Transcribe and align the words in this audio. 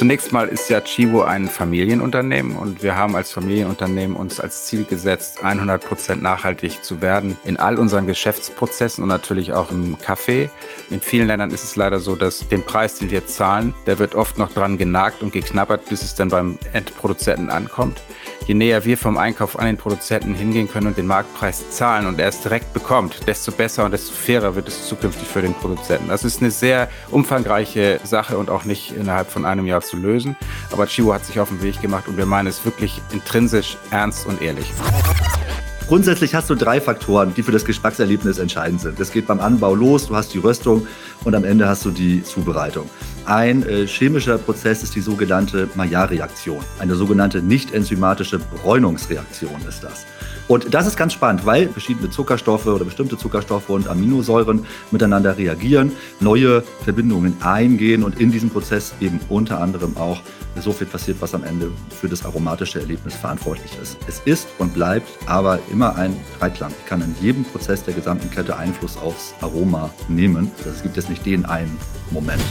Zunächst 0.00 0.32
mal 0.32 0.48
ist 0.48 0.70
ja 0.70 0.80
Chivo 0.80 1.24
ein 1.24 1.46
Familienunternehmen 1.46 2.56
und 2.56 2.82
wir 2.82 2.96
haben 2.96 3.14
als 3.14 3.32
Familienunternehmen 3.32 4.16
uns 4.16 4.40
als 4.40 4.64
Ziel 4.64 4.84
gesetzt, 4.84 5.44
100 5.44 5.84
Prozent 5.84 6.22
nachhaltig 6.22 6.82
zu 6.82 7.02
werden 7.02 7.36
in 7.44 7.58
all 7.58 7.78
unseren 7.78 8.06
Geschäftsprozessen 8.06 9.02
und 9.02 9.08
natürlich 9.08 9.52
auch 9.52 9.70
im 9.70 9.98
Kaffee. 9.98 10.48
In 10.88 11.02
vielen 11.02 11.26
Ländern 11.26 11.50
ist 11.50 11.64
es 11.64 11.76
leider 11.76 12.00
so, 12.00 12.16
dass 12.16 12.48
den 12.48 12.64
Preis, 12.64 12.94
den 12.94 13.10
wir 13.10 13.26
zahlen, 13.26 13.74
der 13.84 13.98
wird 13.98 14.14
oft 14.14 14.38
noch 14.38 14.50
dran 14.50 14.78
genagt 14.78 15.22
und 15.22 15.34
geknabbert, 15.34 15.86
bis 15.90 16.00
es 16.00 16.14
dann 16.14 16.30
beim 16.30 16.58
Endproduzenten 16.72 17.50
ankommt 17.50 18.00
je 18.50 18.54
näher 18.54 18.84
wir 18.84 18.98
vom 18.98 19.16
Einkauf 19.16 19.56
an 19.60 19.66
den 19.66 19.76
Produzenten 19.76 20.34
hingehen 20.34 20.68
können 20.68 20.88
und 20.88 20.98
den 20.98 21.06
Marktpreis 21.06 21.70
zahlen 21.70 22.08
und 22.08 22.18
er 22.18 22.26
es 22.26 22.40
direkt 22.40 22.72
bekommt, 22.72 23.28
desto 23.28 23.52
besser 23.52 23.84
und 23.84 23.92
desto 23.92 24.12
fairer 24.12 24.56
wird 24.56 24.66
es 24.66 24.88
zukünftig 24.88 25.28
für 25.28 25.40
den 25.40 25.54
Produzenten. 25.54 26.08
Das 26.08 26.24
ist 26.24 26.40
eine 26.40 26.50
sehr 26.50 26.88
umfangreiche 27.12 28.00
Sache 28.02 28.36
und 28.36 28.50
auch 28.50 28.64
nicht 28.64 28.90
innerhalb 28.90 29.30
von 29.30 29.44
einem 29.44 29.66
Jahr 29.66 29.82
zu 29.82 29.96
lösen. 29.96 30.34
Aber 30.72 30.86
Chivo 30.86 31.14
hat 31.14 31.24
sich 31.24 31.38
auf 31.38 31.50
den 31.50 31.62
Weg 31.62 31.80
gemacht 31.80 32.08
und 32.08 32.16
wir 32.16 32.26
meinen 32.26 32.48
es 32.48 32.64
wirklich 32.64 33.00
intrinsisch 33.12 33.76
ernst 33.92 34.26
und 34.26 34.42
ehrlich. 34.42 34.72
Grundsätzlich 35.90 36.36
hast 36.36 36.48
du 36.48 36.54
drei 36.54 36.80
Faktoren, 36.80 37.34
die 37.34 37.42
für 37.42 37.50
das 37.50 37.64
Geschmackserlebnis 37.64 38.38
entscheidend 38.38 38.80
sind. 38.80 39.00
Das 39.00 39.10
geht 39.10 39.26
beim 39.26 39.40
Anbau 39.40 39.74
los, 39.74 40.06
du 40.06 40.14
hast 40.14 40.32
die 40.32 40.38
Röstung 40.38 40.86
und 41.24 41.34
am 41.34 41.42
Ende 41.42 41.66
hast 41.66 41.84
du 41.84 41.90
die 41.90 42.22
Zubereitung. 42.22 42.88
Ein 43.24 43.68
äh, 43.68 43.88
chemischer 43.88 44.38
Prozess 44.38 44.84
ist 44.84 44.94
die 44.94 45.00
sogenannte 45.00 45.68
Maillard-Reaktion. 45.74 46.60
Eine 46.78 46.94
sogenannte 46.94 47.42
nicht 47.42 47.74
enzymatische 47.74 48.38
Bräunungsreaktion 48.38 49.60
ist 49.68 49.82
das. 49.82 50.06
Und 50.50 50.74
das 50.74 50.88
ist 50.88 50.96
ganz 50.96 51.12
spannend, 51.12 51.46
weil 51.46 51.68
verschiedene 51.68 52.10
Zuckerstoffe 52.10 52.66
oder 52.66 52.84
bestimmte 52.84 53.16
Zuckerstoffe 53.16 53.68
und 53.68 53.86
Aminosäuren 53.86 54.66
miteinander 54.90 55.38
reagieren, 55.38 55.92
neue 56.18 56.64
Verbindungen 56.82 57.36
eingehen 57.40 58.02
und 58.02 58.18
in 58.18 58.32
diesem 58.32 58.50
Prozess 58.50 58.92
eben 59.00 59.20
unter 59.28 59.60
anderem 59.60 59.96
auch 59.96 60.20
so 60.60 60.72
viel 60.72 60.88
passiert, 60.88 61.18
was 61.20 61.36
am 61.36 61.44
Ende 61.44 61.70
für 61.90 62.08
das 62.08 62.24
aromatische 62.24 62.80
Erlebnis 62.80 63.14
verantwortlich 63.14 63.70
ist. 63.80 63.96
Es 64.08 64.22
ist 64.24 64.48
und 64.58 64.74
bleibt 64.74 65.08
aber 65.26 65.60
immer 65.70 65.94
ein 65.94 66.16
Dreiklang. 66.40 66.72
Ich 66.80 66.86
kann 66.86 67.00
in 67.00 67.14
jedem 67.20 67.44
Prozess 67.44 67.84
der 67.84 67.94
gesamten 67.94 68.28
Kette 68.28 68.56
Einfluss 68.56 68.96
aufs 68.96 69.34
Aroma 69.42 69.90
nehmen. 70.08 70.50
Es 70.68 70.82
gibt 70.82 70.96
jetzt 70.96 71.10
nicht 71.10 71.24
den 71.24 71.44
einen 71.44 71.78
Moment. 72.10 72.42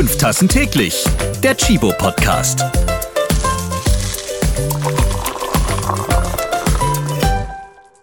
Fünf 0.00 0.16
Tassen 0.16 0.48
täglich. 0.48 1.04
Der 1.42 1.54
Chibo 1.54 1.92
Podcast. 1.92 2.64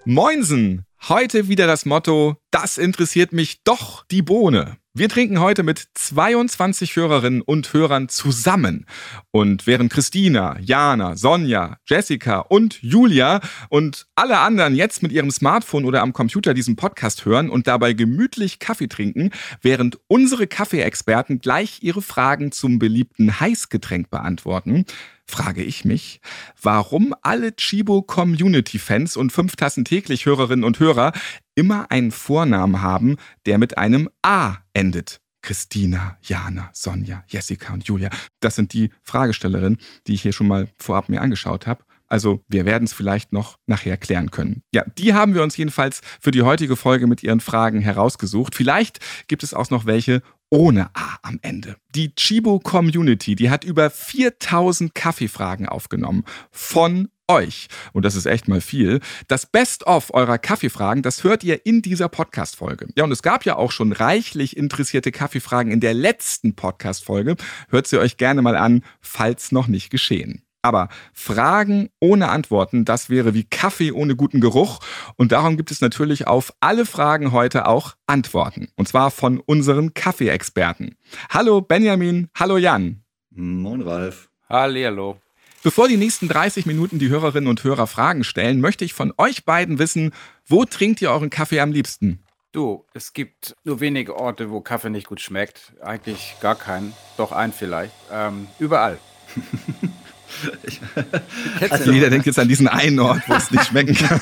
Moinsen! 0.05 0.85
Heute 1.09 1.47
wieder 1.47 1.65
das 1.65 1.87
Motto, 1.87 2.35
das 2.51 2.77
interessiert 2.77 3.33
mich 3.33 3.63
doch 3.63 4.05
die 4.11 4.21
Bohne. 4.21 4.77
Wir 4.99 5.09
trinken 5.09 5.39
heute 5.39 5.61
mit 5.61 5.89
22 5.93 6.95
Hörerinnen 6.95 7.43
und 7.43 7.71
Hörern 7.71 8.09
zusammen. 8.09 8.87
Und 9.29 9.67
während 9.67 9.93
Christina, 9.93 10.57
Jana, 10.59 11.15
Sonja, 11.15 11.77
Jessica 11.85 12.39
und 12.39 12.81
Julia 12.81 13.39
und 13.69 14.07
alle 14.15 14.39
anderen 14.39 14.73
jetzt 14.73 15.03
mit 15.03 15.11
ihrem 15.11 15.29
Smartphone 15.29 15.85
oder 15.85 16.01
am 16.01 16.13
Computer 16.13 16.55
diesen 16.55 16.77
Podcast 16.77 17.25
hören 17.25 17.51
und 17.51 17.67
dabei 17.67 17.93
gemütlich 17.93 18.57
Kaffee 18.57 18.87
trinken, 18.87 19.29
während 19.61 19.99
unsere 20.07 20.47
Kaffeeexperten 20.47 21.41
gleich 21.41 21.83
ihre 21.83 22.01
Fragen 22.01 22.51
zum 22.51 22.79
beliebten 22.79 23.39
Heißgetränk 23.39 24.09
beantworten, 24.09 24.85
frage 25.27 25.63
ich 25.63 25.85
mich, 25.85 26.21
warum 26.59 27.13
alle 27.21 27.55
Chibo 27.55 28.01
Community 28.01 28.79
Fans 28.79 29.15
und 29.15 29.31
fünf 29.31 29.57
Tassen 29.57 29.85
täglich 29.85 30.25
Hörerinnen 30.25 30.65
und 30.65 30.79
Hörer 30.79 31.11
immer 31.57 31.89
einen 31.89 32.11
Vornamen 32.11 32.81
haben, 32.81 33.17
der 33.45 33.57
mit 33.57 33.77
einem 33.77 34.09
A 34.21 34.57
endet. 34.73 35.19
Christina, 35.41 36.17
Jana, 36.21 36.69
Sonja, 36.73 37.23
Jessica 37.27 37.73
und 37.73 37.85
Julia. 37.85 38.09
Das 38.41 38.55
sind 38.55 38.73
die 38.73 38.91
Fragestellerinnen, 39.01 39.79
die 40.05 40.13
ich 40.13 40.21
hier 40.21 40.33
schon 40.33 40.47
mal 40.47 40.67
vorab 40.77 41.09
mir 41.09 41.21
angeschaut 41.21 41.65
habe. 41.65 41.83
Also 42.07 42.43
wir 42.47 42.65
werden 42.65 42.85
es 42.85 42.93
vielleicht 42.93 43.33
noch 43.33 43.57
nachher 43.65 43.97
klären 43.97 44.31
können. 44.31 44.61
Ja, 44.73 44.85
die 44.97 45.13
haben 45.13 45.33
wir 45.33 45.43
uns 45.43 45.57
jedenfalls 45.57 46.01
für 46.21 46.31
die 46.31 46.43
heutige 46.43 46.75
Folge 46.75 47.07
mit 47.07 47.23
ihren 47.23 47.39
Fragen 47.39 47.81
herausgesucht. 47.81 48.55
Vielleicht 48.55 48.99
gibt 49.27 49.43
es 49.43 49.53
auch 49.53 49.69
noch 49.69 49.85
welche 49.85 50.21
ohne 50.49 50.89
A 50.95 51.17
am 51.23 51.39
Ende. 51.41 51.75
Die 51.95 52.15
Chibo 52.15 52.59
Community, 52.59 53.35
die 53.35 53.49
hat 53.49 53.63
über 53.63 53.89
4000 53.89 54.95
Kaffeefragen 54.95 55.67
aufgenommen 55.67 56.23
von 56.51 57.09
euch. 57.27 57.67
Und 57.93 58.05
das 58.05 58.15
ist 58.15 58.25
echt 58.25 58.47
mal 58.47 58.61
viel. 58.61 58.99
Das 59.27 59.45
Best-of 59.45 60.13
eurer 60.13 60.37
Kaffeefragen, 60.37 61.03
das 61.03 61.23
hört 61.23 61.43
ihr 61.43 61.65
in 61.65 61.81
dieser 61.81 62.09
Podcast-Folge. 62.09 62.87
Ja, 62.95 63.03
und 63.03 63.11
es 63.11 63.21
gab 63.21 63.45
ja 63.45 63.55
auch 63.57 63.71
schon 63.71 63.91
reichlich 63.91 64.55
interessierte 64.55 65.11
Kaffeefragen 65.11 65.71
in 65.71 65.79
der 65.79 65.93
letzten 65.93 66.55
Podcast-Folge. 66.55 67.35
Hört 67.69 67.87
sie 67.87 67.99
euch 67.99 68.17
gerne 68.17 68.41
mal 68.41 68.55
an, 68.55 68.83
falls 69.01 69.51
noch 69.51 69.67
nicht 69.67 69.89
geschehen. 69.89 70.43
Aber 70.61 70.89
Fragen 71.13 71.89
ohne 71.99 72.29
Antworten, 72.29 72.83
das 72.83 73.09
wäre 73.09 73.33
wie 73.33 73.43
Kaffee 73.45 73.91
ohne 73.91 74.15
guten 74.15 74.41
Geruch. 74.41 74.79
Und 75.15 75.31
darum 75.31 75.55
gibt 75.55 75.71
es 75.71 75.81
natürlich 75.81 76.27
auf 76.27 76.53
alle 76.59 76.85
Fragen 76.85 77.31
heute 77.31 77.67
auch 77.67 77.95
Antworten. 78.05 78.69
Und 78.75 78.87
zwar 78.87 79.11
von 79.11 79.39
unseren 79.39 79.93
Kaffeeexperten. 79.93 80.95
Hallo 81.29 81.61
Benjamin, 81.61 82.29
hallo 82.35 82.57
Jan. 82.57 83.03
Moin 83.29 83.81
Ralf. 83.81 84.29
Hallo. 84.49 85.19
Bevor 85.63 85.87
die 85.87 85.97
nächsten 85.97 86.27
30 86.27 86.65
Minuten 86.65 86.99
die 86.99 87.09
Hörerinnen 87.09 87.49
und 87.49 87.63
Hörer 87.63 87.87
Fragen 87.87 88.23
stellen, 88.23 88.61
möchte 88.61 88.85
ich 88.85 88.93
von 88.93 89.13
euch 89.17 89.43
beiden 89.43 89.79
wissen, 89.79 90.13
wo 90.45 90.65
trinkt 90.65 91.01
ihr 91.01 91.11
euren 91.11 91.29
Kaffee 91.29 91.59
am 91.59 91.71
liebsten? 91.71 92.23
Du, 92.51 92.85
es 92.93 93.13
gibt 93.13 93.55
nur 93.63 93.79
wenige 93.79 94.15
Orte, 94.15 94.49
wo 94.49 94.61
Kaffee 94.61 94.89
nicht 94.89 95.07
gut 95.07 95.19
schmeckt. 95.19 95.73
Eigentlich 95.81 96.35
gar 96.41 96.55
keinen. 96.55 96.93
Doch 97.17 97.31
einen 97.31 97.53
vielleicht. 97.53 97.93
Ähm, 98.11 98.47
überall. 98.59 98.99
also 101.69 101.91
jeder 101.91 102.09
denkt 102.09 102.25
jetzt 102.25 102.39
an 102.39 102.47
diesen 102.47 102.67
einen 102.67 102.99
Ort, 102.99 103.21
wo 103.27 103.33
es 103.33 103.51
nicht 103.51 103.65
schmecken 103.65 103.95
kann. 103.95 104.19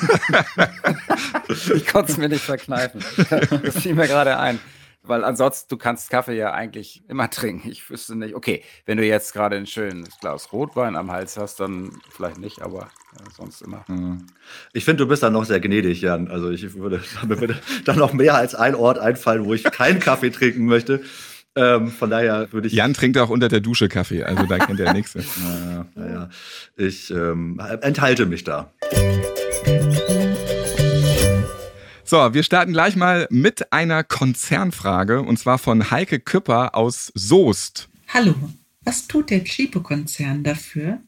ich 1.48 1.86
konnte 1.86 2.12
es 2.12 2.18
mir 2.18 2.28
nicht 2.28 2.44
verkneifen. 2.44 3.02
Das 3.62 3.78
fiel 3.78 3.94
mir 3.94 4.06
gerade 4.06 4.38
ein. 4.38 4.58
Weil 5.06 5.24
ansonsten, 5.24 5.68
du 5.68 5.76
kannst 5.76 6.10
Kaffee 6.10 6.36
ja 6.36 6.52
eigentlich 6.52 7.02
immer 7.08 7.30
trinken. 7.30 7.68
Ich 7.70 7.88
wüsste 7.90 8.16
nicht, 8.16 8.34
okay, 8.34 8.62
wenn 8.84 8.98
du 8.98 9.04
jetzt 9.04 9.32
gerade 9.32 9.56
ein 9.56 9.66
schönes 9.66 10.18
Glas 10.20 10.52
Rotwein 10.52 10.96
am 10.96 11.10
Hals 11.10 11.36
hast, 11.36 11.60
dann 11.60 11.92
vielleicht 12.10 12.38
nicht, 12.38 12.62
aber 12.62 12.88
äh, 13.14 13.30
sonst 13.36 13.62
immer. 13.62 13.84
Mhm. 13.88 14.26
Ich 14.72 14.84
finde, 14.84 15.04
du 15.04 15.08
bist 15.08 15.22
da 15.22 15.30
noch 15.30 15.44
sehr 15.44 15.60
gnädig, 15.60 16.00
Jan. 16.00 16.28
Also 16.28 16.50
ich 16.50 16.74
würde, 16.74 17.02
mir 17.26 17.40
würde 17.40 17.60
dann 17.84 17.98
noch 17.98 18.12
mehr 18.12 18.34
als 18.34 18.54
ein 18.54 18.74
Ort 18.74 18.98
einfallen, 18.98 19.44
wo 19.44 19.54
ich 19.54 19.64
keinen 19.64 20.00
Kaffee 20.00 20.30
trinken 20.30 20.66
möchte. 20.66 21.02
Ähm, 21.56 21.88
von 21.88 22.10
daher 22.10 22.52
würde 22.52 22.68
ich. 22.68 22.74
Jan 22.74 22.92
trinkt 22.92 23.16
auch 23.16 23.30
unter 23.30 23.48
der 23.48 23.60
Dusche 23.60 23.88
Kaffee, 23.88 24.22
also 24.22 24.44
da 24.44 24.58
kennt 24.58 24.78
er 24.78 24.92
nichts. 24.92 25.14
Naja, 25.42 25.86
naja. 25.94 26.28
Ich 26.76 27.10
ähm, 27.10 27.58
enthalte 27.80 28.26
mich 28.26 28.44
da. 28.44 28.70
So, 32.08 32.32
wir 32.32 32.44
starten 32.44 32.72
gleich 32.72 32.94
mal 32.94 33.26
mit 33.30 33.72
einer 33.72 34.04
Konzernfrage 34.04 35.22
und 35.22 35.40
zwar 35.40 35.58
von 35.58 35.90
Heike 35.90 36.20
Küpper 36.20 36.76
aus 36.76 37.10
Soest. 37.16 37.88
Hallo, 38.06 38.32
was 38.84 39.08
tut 39.08 39.30
der 39.30 39.42
Chipo-Konzern 39.42 40.44
dafür, 40.44 41.00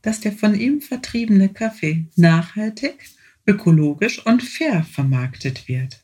dass 0.00 0.20
der 0.20 0.32
von 0.32 0.54
ihm 0.54 0.80
vertriebene 0.80 1.50
Kaffee 1.50 2.06
nachhaltig, 2.16 3.10
ökologisch 3.46 4.24
und 4.24 4.42
fair 4.42 4.84
vermarktet 4.84 5.68
wird? 5.68 6.02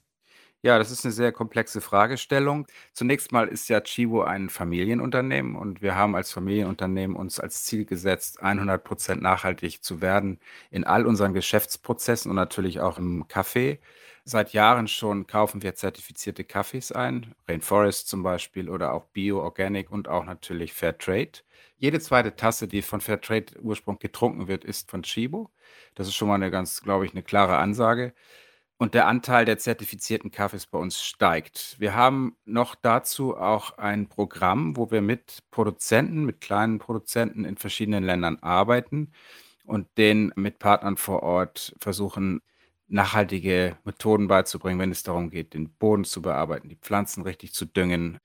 Ja, 0.61 0.77
das 0.77 0.91
ist 0.91 1.07
eine 1.07 1.13
sehr 1.13 1.33
komplexe 1.33 1.81
Fragestellung. 1.81 2.67
Zunächst 2.93 3.33
mal 3.33 3.49
ist 3.49 3.71
ja 3.71 3.81
Chivo 3.81 4.25
ein 4.25 4.51
Familienunternehmen 4.51 5.57
und 5.57 5.81
wir 5.81 5.95
haben 5.95 6.15
als 6.15 6.33
Familienunternehmen 6.33 7.17
uns 7.17 7.41
als 7.41 7.65
Ziel 7.65 7.87
gesetzt, 7.87 8.43
100 8.43 8.85
Prozent 8.85 9.23
nachhaltig 9.23 9.83
zu 9.83 10.03
werden 10.03 10.39
in 10.71 10.85
all 10.85 11.07
unseren 11.07 11.33
Geschäftsprozessen 11.33 12.31
und 12.31 12.37
natürlich 12.37 12.81
auch 12.81 12.99
im 12.99 13.27
Kaffee. 13.27 13.79
Seit 14.27 14.55
Jahren 14.55 14.89
schon 14.89 15.27
kaufen 15.27 15.63
wir 15.63 15.75
zertifizierte 15.75 16.45
Kaffees 16.45 16.93
ein, 16.93 17.35
Rainforest 17.47 18.09
zum 18.09 18.23
Beispiel 18.23 18.71
oder 18.71 18.95
auch 18.95 19.05
Bio, 19.07 19.43
Organic 19.43 19.91
und 19.91 20.09
auch 20.09 20.25
natürlich 20.25 20.73
Fairtrade. 20.73 21.41
Jede 21.77 22.01
zweite 22.01 22.35
Tasse, 22.35 22.67
die 22.67 22.81
von 22.81 23.03
Fairtrade-Ursprung 23.03 23.99
getrunken 23.99 24.49
wird, 24.49 24.65
ist 24.65 24.91
von 24.91 25.03
Chibo. 25.03 25.51
Das 25.95 26.09
ist 26.09 26.15
schon 26.15 26.29
mal 26.29 26.37
eine 26.37 26.51
ganz, 26.51 26.81
glaube 26.81 27.05
ich, 27.05 27.13
eine 27.13 27.23
klare 27.23 27.59
Ansage. 27.59 28.15
Und 28.79 28.95
der 28.95 29.07
Anteil 29.09 29.45
der 29.45 29.59
zertifizierten 29.59 30.31
Kaffees 30.31 30.67
bei 30.67 30.79
uns 30.79 31.03
steigt. 31.03 31.77
Wir 31.79 31.95
haben 31.95 32.37
noch 32.47 32.75
dazu 32.75 33.37
auch 33.37 33.79
ein 33.79 34.09
Programm, 34.09 34.77
wo 34.77 34.91
wir 34.91 35.03
mit 35.03 35.43
Produzenten, 35.51 36.25
mit 36.25 36.41
kleinen 36.41 36.79
Produzenten 36.79 37.45
in 37.45 37.57
verschiedenen 37.59 38.05
Ländern 38.05 38.39
arbeiten 38.41 39.13
und 39.65 39.87
den 39.99 40.33
mit 40.37 40.59
Partnern 40.59 40.97
vor 40.97 41.23
Ort 41.23 41.75
versuchen, 41.79 42.41
nachhaltige 42.89 43.77
Methoden 43.85 44.29
beizubringen, 44.29 44.79
wenn 44.81 44.91
es 44.91 45.03
darum 45.03 45.31
geht, 45.31 45.55
den 45.55 45.71
Boden 45.71 46.05
zu 46.05 46.23
bearbeiten, 46.23 46.69
die 46.69 46.77
Pflanzen 46.77 47.23
richtig 47.23 47.55
zu 47.55 47.67
düngen 47.67 48.19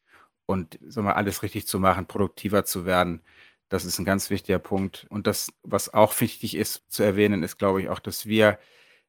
und 0.46 0.80
sagen 0.88 1.08
wir, 1.08 1.16
alles 1.18 1.44
richtig 1.44 1.68
zu 1.68 1.80
machen, 1.80 2.08
produktiver 2.08 2.66
zu 2.66 2.86
werden. 2.86 3.22
Das 3.70 3.86
ist 3.86 4.00
ein 4.00 4.06
ganz 4.06 4.30
wichtiger 4.30 4.60
Punkt. 4.60 5.06
Und 5.10 5.28
das, 5.28 5.52
was 5.64 5.94
auch 5.94 6.20
wichtig 6.22 6.56
ist 6.56 6.84
zu 6.92 7.04
erwähnen, 7.04 7.44
ist, 7.44 7.58
glaube 7.58 7.82
ich, 7.82 7.90
auch, 7.90 8.00
dass 8.00 8.26
wir 8.26 8.60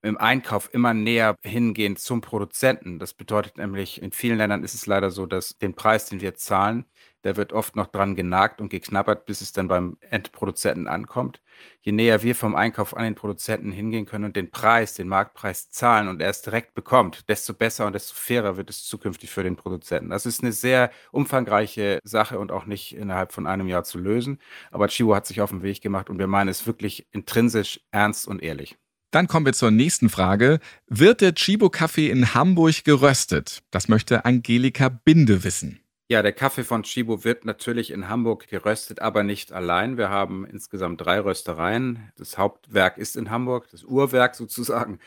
im 0.03 0.19
Einkauf 0.19 0.73
immer 0.73 0.95
näher 0.95 1.37
hingehen 1.43 1.97
zum 1.97 2.21
Produzenten. 2.21 2.99
Das 2.99 3.15
bedeutet 3.15 3.57
nämlich, 3.59 4.01
in 4.03 4.13
vielen 4.13 4.39
Ländern 4.39 4.65
ist 4.65 4.75
es 4.75 4.87
leider 4.87 5.11
so, 5.11 5.27
dass 5.27 5.59
den 5.59 5.75
Preis, 5.75 6.07
den 6.07 6.21
wir 6.21 6.35
zahlen, 6.35 6.87
der 7.25 7.37
wird 7.37 7.53
oft 7.53 7.77
noch 7.77 7.87
dran 7.87 8.17
genagt 8.17 8.61
und 8.61 8.71
geknabbert, 8.71 9.27
bis 9.27 9.41
es 9.41 9.53
dann 9.53 9.69
beim 9.69 9.99
Endproduzenten 10.01 10.89
ankommt. 10.89 11.43
Je 11.83 11.93
näher 11.93 12.23
wir 12.23 12.35
vom 12.35 12.55
Einkauf 12.55 12.97
an 12.97 13.05
den 13.05 13.15
Produzenten 13.15 13.73
hingehen 13.73 14.07
können 14.07 14.25
und 14.25 14.37
den 14.37 14.51
Preis, 14.51 14.95
den 14.95 15.09
Marktpreis 15.09 15.71
zahlen 15.71 16.09
und 16.09 16.23
er 16.23 16.31
es 16.31 16.41
direkt 16.43 16.75
bekommt, 16.75 17.29
desto 17.29 17.53
besser 17.53 17.87
und 17.87 17.93
desto 17.93 18.15
fairer 18.15 18.57
wird 18.57 18.71
es 18.71 18.85
zukünftig 18.85 19.31
für 19.31 19.43
den 19.43 19.57
Produzenten. 19.57 20.11
Das 20.11 20.25
ist 20.25 20.43
eine 20.43 20.53
sehr 20.53 20.91
umfangreiche 21.13 21.99
Sache 22.05 22.39
und 22.39 22.53
auch 22.53 22.65
nicht 22.67 22.97
innerhalb 22.97 23.33
von 23.33 23.47
einem 23.47 23.69
Jahr 23.69 23.85
zu 23.85 23.99
lösen. 23.99 24.39
Aber 24.71 24.89
Chivo 24.89 25.15
hat 25.15 25.27
sich 25.27 25.43
auf 25.43 25.51
den 25.51 25.63
Weg 25.63 25.83
gemacht 25.83 26.09
und 26.09 26.19
wir 26.19 26.27
meinen 26.27 26.49
es 26.49 26.67
wirklich 26.67 27.07
intrinsisch 27.13 27.81
ernst 27.91 28.27
und 28.27 28.43
ehrlich. 28.43 28.79
Dann 29.11 29.27
kommen 29.27 29.47
wir 29.47 29.53
zur 29.53 29.71
nächsten 29.71 30.09
Frage. 30.09 30.61
Wird 30.87 31.21
der 31.21 31.35
Chibo-Kaffee 31.35 32.11
in 32.11 32.33
Hamburg 32.35 32.85
geröstet? 32.85 33.63
Das 33.71 33.89
möchte 33.89 34.25
Angelika 34.25 34.89
Binde 34.89 35.43
wissen. 35.43 35.81
Ja, 36.09 36.23
der 36.23 36.33
Kaffee 36.33 36.65
von 36.65 36.83
Chibo 36.83 37.25
wird 37.25 37.45
natürlich 37.45 37.91
in 37.91 38.09
Hamburg 38.09 38.49
geröstet, 38.49 39.01
aber 39.01 39.23
nicht 39.23 39.53
allein. 39.53 39.97
Wir 39.97 40.11
haben 40.11 40.45
insgesamt 40.45 41.01
drei 41.01 41.21
Röstereien. 41.21 42.11
Das 42.17 42.39
Hauptwerk 42.39 42.99
ist 42.99 43.17
in 43.17 43.31
Hamburg, 43.31 43.69
das 43.71 43.85
Uhrwerk 43.85 44.35
sozusagen. 44.35 44.99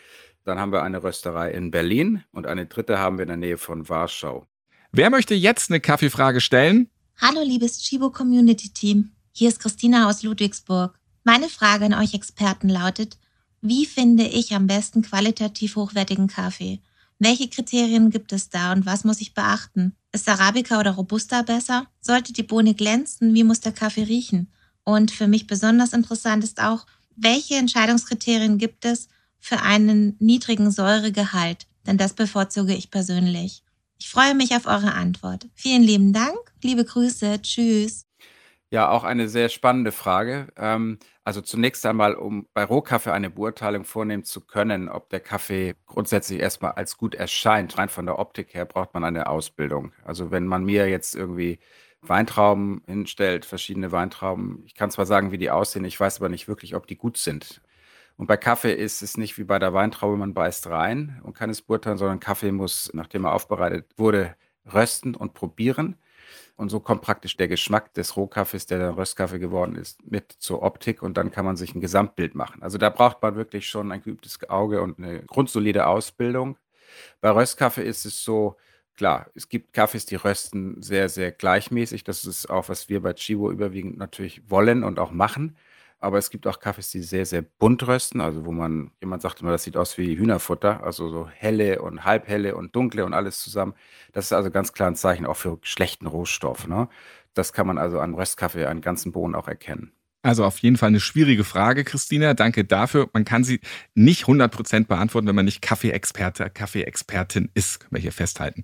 Dann 0.43 0.59
haben 0.59 0.71
wir 0.71 0.83
eine 0.83 1.03
Rösterei 1.03 1.51
in 1.51 1.71
Berlin 1.71 2.23
und 2.31 2.47
eine 2.47 2.65
dritte 2.65 2.99
haben 2.99 3.17
wir 3.17 3.23
in 3.23 3.29
der 3.29 3.37
Nähe 3.37 3.57
von 3.57 3.87
Warschau. 3.87 4.47
Wer 4.91 5.09
möchte 5.09 5.33
jetzt 5.33 5.71
eine 5.71 5.79
Kaffeefrage 5.79 6.41
stellen? 6.41 6.89
Hallo, 7.17 7.41
liebes 7.43 7.79
Chibo 7.81 8.09
Community 8.09 8.69
Team. 8.69 9.11
Hier 9.31 9.49
ist 9.49 9.59
Christina 9.59 10.09
aus 10.09 10.23
Ludwigsburg. 10.23 10.99
Meine 11.23 11.47
Frage 11.47 11.85
an 11.85 11.93
euch 11.93 12.13
Experten 12.13 12.69
lautet, 12.69 13.17
wie 13.63 13.85
finde 13.85 14.25
ich 14.25 14.53
am 14.53 14.67
besten 14.67 15.01
qualitativ 15.01 15.77
hochwertigen 15.77 16.27
Kaffee? 16.27 16.81
Welche 17.17 17.47
Kriterien 17.47 18.09
gibt 18.09 18.33
es 18.33 18.49
da 18.49 18.73
und 18.73 18.85
was 18.85 19.05
muss 19.05 19.21
ich 19.21 19.33
beachten? 19.33 19.95
Ist 20.11 20.27
Arabica 20.27 20.79
oder 20.79 20.91
Robusta 20.91 21.41
besser? 21.43 21.87
Sollte 22.01 22.33
die 22.33 22.43
Bohne 22.43 22.73
glänzen? 22.73 23.33
Wie 23.33 23.45
muss 23.45 23.61
der 23.61 23.71
Kaffee 23.71 24.03
riechen? 24.03 24.51
Und 24.83 25.11
für 25.11 25.27
mich 25.27 25.47
besonders 25.47 25.93
interessant 25.93 26.43
ist 26.43 26.61
auch, 26.61 26.85
welche 27.15 27.55
Entscheidungskriterien 27.55 28.57
gibt 28.57 28.83
es 28.83 29.07
für 29.39 29.61
einen 29.61 30.17
niedrigen 30.19 30.69
Säuregehalt? 30.69 31.67
Denn 31.87 31.97
das 31.97 32.13
bevorzuge 32.13 32.75
ich 32.75 32.91
persönlich. 32.91 33.63
Ich 33.97 34.09
freue 34.09 34.35
mich 34.35 34.53
auf 34.55 34.65
eure 34.65 34.93
Antwort. 34.93 35.47
Vielen 35.53 35.83
lieben 35.83 36.11
Dank. 36.11 36.37
Liebe 36.61 36.83
Grüße. 36.83 37.41
Tschüss. 37.41 38.05
Ja, 38.73 38.89
auch 38.89 39.03
eine 39.03 39.29
sehr 39.29 39.49
spannende 39.49 39.91
Frage. 39.91 40.47
Ähm, 40.57 40.97
also 41.23 41.41
zunächst 41.41 41.85
einmal, 41.85 42.15
um 42.15 42.47
bei 42.55 42.63
Rohkaffee 42.63 43.11
eine 43.11 43.29
Beurteilung 43.29 43.83
vornehmen 43.85 44.23
zu 44.23 44.41
können, 44.41 44.89
ob 44.89 45.11
der 45.11 45.19
Kaffee 45.19 45.75
grundsätzlich 45.85 46.39
erstmal 46.39 46.71
als 46.71 46.97
gut 46.97 47.13
erscheint, 47.13 47.77
rein 47.77 47.89
von 47.89 48.07
der 48.07 48.17
Optik 48.17 48.55
her, 48.55 48.65
braucht 48.65 48.95
man 48.95 49.03
eine 49.03 49.27
Ausbildung. 49.27 49.93
Also 50.03 50.31
wenn 50.31 50.47
man 50.47 50.63
mir 50.65 50.89
jetzt 50.89 51.13
irgendwie 51.15 51.59
Weintrauben 52.01 52.81
hinstellt, 52.87 53.45
verschiedene 53.45 53.91
Weintrauben, 53.91 54.63
ich 54.65 54.73
kann 54.73 54.89
zwar 54.89 55.05
sagen, 55.05 55.31
wie 55.31 55.37
die 55.37 55.51
aussehen, 55.51 55.85
ich 55.85 55.99
weiß 55.99 56.17
aber 56.19 56.29
nicht 56.29 56.47
wirklich, 56.47 56.73
ob 56.73 56.87
die 56.87 56.97
gut 56.97 57.17
sind. 57.17 57.61
Und 58.17 58.25
bei 58.27 58.37
Kaffee 58.37 58.73
ist 58.73 59.03
es 59.03 59.17
nicht 59.17 59.37
wie 59.37 59.43
bei 59.43 59.59
der 59.59 59.73
Weintraube, 59.73 60.17
man 60.17 60.33
beißt 60.33 60.67
rein 60.67 61.21
und 61.23 61.35
kann 61.35 61.51
es 61.51 61.61
beurteilen, 61.61 61.97
sondern 61.99 62.19
Kaffee 62.19 62.51
muss, 62.51 62.89
nachdem 62.93 63.25
er 63.25 63.33
aufbereitet 63.33 63.91
wurde, 63.97 64.35
rösten 64.73 65.13
und 65.15 65.33
probieren. 65.35 65.97
Und 66.55 66.69
so 66.69 66.79
kommt 66.79 67.01
praktisch 67.01 67.35
der 67.35 67.47
Geschmack 67.47 67.93
des 67.93 68.15
Rohkaffees, 68.15 68.67
der 68.67 68.79
dann 68.79 68.93
Röstkaffee 68.93 69.39
geworden 69.39 69.75
ist, 69.75 70.05
mit 70.09 70.31
zur 70.31 70.61
Optik 70.61 71.01
und 71.01 71.17
dann 71.17 71.31
kann 71.31 71.45
man 71.45 71.55
sich 71.55 71.73
ein 71.73 71.81
Gesamtbild 71.81 72.35
machen. 72.35 72.61
Also 72.61 72.77
da 72.77 72.89
braucht 72.89 73.21
man 73.21 73.35
wirklich 73.35 73.67
schon 73.67 73.91
ein 73.91 74.03
geübtes 74.03 74.39
Auge 74.49 74.81
und 74.81 74.99
eine 74.99 75.23
grundsolide 75.23 75.87
Ausbildung. 75.87 76.57
Bei 77.21 77.31
Röstkaffee 77.31 77.83
ist 77.83 78.05
es 78.05 78.23
so, 78.23 78.55
klar, 78.95 79.31
es 79.33 79.49
gibt 79.49 79.73
Kaffees, 79.73 80.05
die 80.05 80.15
rösten 80.15 80.81
sehr, 80.81 81.09
sehr 81.09 81.31
gleichmäßig. 81.31 82.03
Das 82.03 82.25
ist 82.25 82.49
auch, 82.49 82.69
was 82.69 82.87
wir 82.87 83.01
bei 83.01 83.13
Chivo 83.13 83.51
überwiegend 83.51 83.97
natürlich 83.97 84.49
wollen 84.49 84.83
und 84.83 84.99
auch 84.99 85.11
machen. 85.11 85.57
Aber 86.03 86.17
es 86.17 86.29
gibt 86.29 86.45
auch 86.47 86.59
Kaffees, 86.59 86.89
die 86.91 87.01
sehr, 87.01 87.25
sehr 87.25 87.41
bunt 87.41 87.87
rösten. 87.87 88.19
Also 88.19 88.45
wo 88.45 88.51
man, 88.51 88.91
jemand 88.99 89.21
sagt 89.21 89.41
immer, 89.41 89.51
das 89.51 89.63
sieht 89.63 89.77
aus 89.77 89.97
wie 89.97 90.17
Hühnerfutter. 90.17 90.83
Also 90.83 91.07
so 91.07 91.29
helle 91.29 91.81
und 91.81 92.03
halbhelle 92.03 92.55
und 92.57 92.75
dunkle 92.75 93.05
und 93.05 93.13
alles 93.13 93.39
zusammen. 93.39 93.73
Das 94.11 94.25
ist 94.25 94.33
also 94.33 94.51
ganz 94.51 94.73
klar 94.73 94.89
ein 94.89 94.97
Zeichen 94.97 95.25
auch 95.25 95.37
für 95.37 95.59
schlechten 95.61 96.05
Rohstoff. 96.05 96.67
Ne? 96.67 96.89
Das 97.33 97.53
kann 97.53 97.67
man 97.67 97.77
also 97.77 98.01
an 98.01 98.15
Röstkaffee, 98.15 98.65
an 98.65 98.81
ganzen 98.81 99.13
Bohnen 99.13 99.33
auch 99.33 99.47
erkennen. 99.47 99.93
Also 100.23 100.43
auf 100.43 100.59
jeden 100.59 100.75
Fall 100.75 100.87
eine 100.87 100.99
schwierige 100.99 101.45
Frage, 101.45 101.85
Christina. 101.85 102.33
Danke 102.33 102.65
dafür. 102.65 103.09
Man 103.13 103.23
kann 103.23 103.45
sie 103.45 103.61
nicht 103.93 104.25
100% 104.25 104.87
beantworten, 104.87 105.27
wenn 105.27 105.35
man 105.35 105.45
nicht 105.45 105.61
Kaffeeexperte, 105.61 106.49
Kaffeeexpertin 106.49 107.49
ist, 107.53 107.79
können 107.79 107.91
wir 107.91 108.01
hier 108.01 108.11
festhalten. 108.11 108.63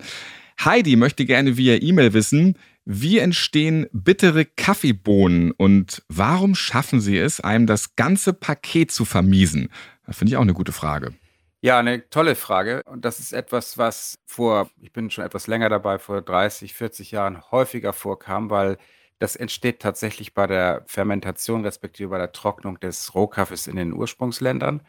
Heidi 0.62 0.96
möchte 0.96 1.24
gerne 1.24 1.56
via 1.56 1.76
E-Mail 1.76 2.12
wissen, 2.12 2.58
wie 2.84 3.18
entstehen 3.18 3.86
bittere 3.92 4.44
Kaffeebohnen 4.44 5.52
und 5.52 6.02
warum 6.08 6.54
schaffen 6.54 7.00
sie 7.00 7.18
es, 7.18 7.40
einem 7.40 7.66
das 7.66 7.96
ganze 7.96 8.32
Paket 8.32 8.90
zu 8.90 9.04
vermiesen? 9.04 9.68
Das 10.06 10.18
finde 10.18 10.32
ich 10.32 10.36
auch 10.36 10.42
eine 10.42 10.54
gute 10.54 10.72
Frage. 10.72 11.14
Ja, 11.62 11.78
eine 11.78 12.08
tolle 12.08 12.36
Frage. 12.36 12.82
Und 12.84 13.04
das 13.04 13.20
ist 13.20 13.32
etwas, 13.32 13.76
was 13.76 14.18
vor, 14.26 14.70
ich 14.80 14.92
bin 14.92 15.10
schon 15.10 15.24
etwas 15.24 15.46
länger 15.46 15.68
dabei, 15.68 15.98
vor 15.98 16.22
30, 16.22 16.72
40 16.74 17.10
Jahren 17.10 17.50
häufiger 17.50 17.92
vorkam, 17.92 18.48
weil 18.48 18.78
das 19.18 19.36
entsteht 19.36 19.80
tatsächlich 19.80 20.32
bei 20.32 20.46
der 20.46 20.82
Fermentation 20.86 21.62
respektive 21.64 22.08
bei 22.08 22.18
der 22.18 22.32
Trocknung 22.32 22.80
des 22.80 23.14
Rohkaffees 23.14 23.66
in 23.66 23.76
den 23.76 23.92
Ursprungsländern. 23.92 24.82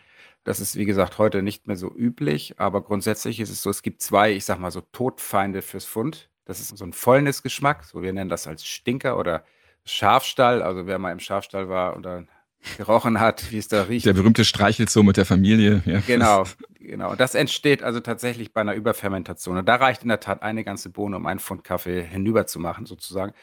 Das 0.45 0.61
ist, 0.61 0.77
wie 0.77 0.85
gesagt, 0.85 1.17
heute 1.17 1.43
nicht 1.43 1.67
mehr 1.67 1.75
so 1.75 1.93
üblich, 1.93 2.57
aber 2.57 2.81
grundsätzlich 2.81 3.41
ist 3.41 3.49
es 3.49 3.61
so, 3.61 3.69
es 3.69 3.83
gibt 3.83 4.01
zwei, 4.01 4.31
ich 4.31 4.45
sag 4.45 4.57
mal 4.57 4.71
so, 4.71 4.81
Todfeinde 4.81 5.61
fürs 5.61 5.85
Fund. 5.85 6.30
Das 6.51 6.59
ist 6.59 6.77
so 6.77 6.83
ein 6.83 6.91
Fäulnisgeschmack, 6.91 7.85
so 7.85 8.01
wir 8.01 8.11
nennen 8.11 8.29
das 8.29 8.45
als 8.45 8.65
Stinker 8.65 9.17
oder 9.17 9.45
Schafstall. 9.85 10.61
Also 10.61 10.85
wer 10.85 10.99
mal 10.99 11.13
im 11.13 11.19
Schafstall 11.19 11.69
war 11.69 11.95
und 11.95 12.03
dann 12.03 12.27
gerochen 12.77 13.19
hat, 13.19 13.51
wie 13.51 13.57
es 13.57 13.69
da 13.69 13.83
riecht. 13.83 14.05
Der 14.05 14.13
berühmte 14.13 14.43
Streichelzoo 14.45 15.01
mit 15.01 15.17
der 15.17 15.25
Familie. 15.25 15.81
Ja. 15.85 16.01
Genau, 16.05 16.43
genau. 16.79 17.15
Das 17.15 17.35
entsteht 17.35 17.83
also 17.83 18.01
tatsächlich 18.01 18.53
bei 18.53 18.61
einer 18.61 18.75
Überfermentation. 18.75 19.57
Und 19.57 19.65
da 19.65 19.75
reicht 19.75 20.03
in 20.03 20.09
der 20.09 20.19
Tat 20.19 20.43
eine 20.43 20.63
ganze 20.63 20.89
Bohne, 20.89 21.15
um 21.15 21.25
einen 21.25 21.39
Pfund 21.39 21.63
Kaffee 21.63 22.03
hinüber 22.03 22.45
zu 22.47 22.59
machen, 22.59 22.85
sozusagen. 22.85 23.33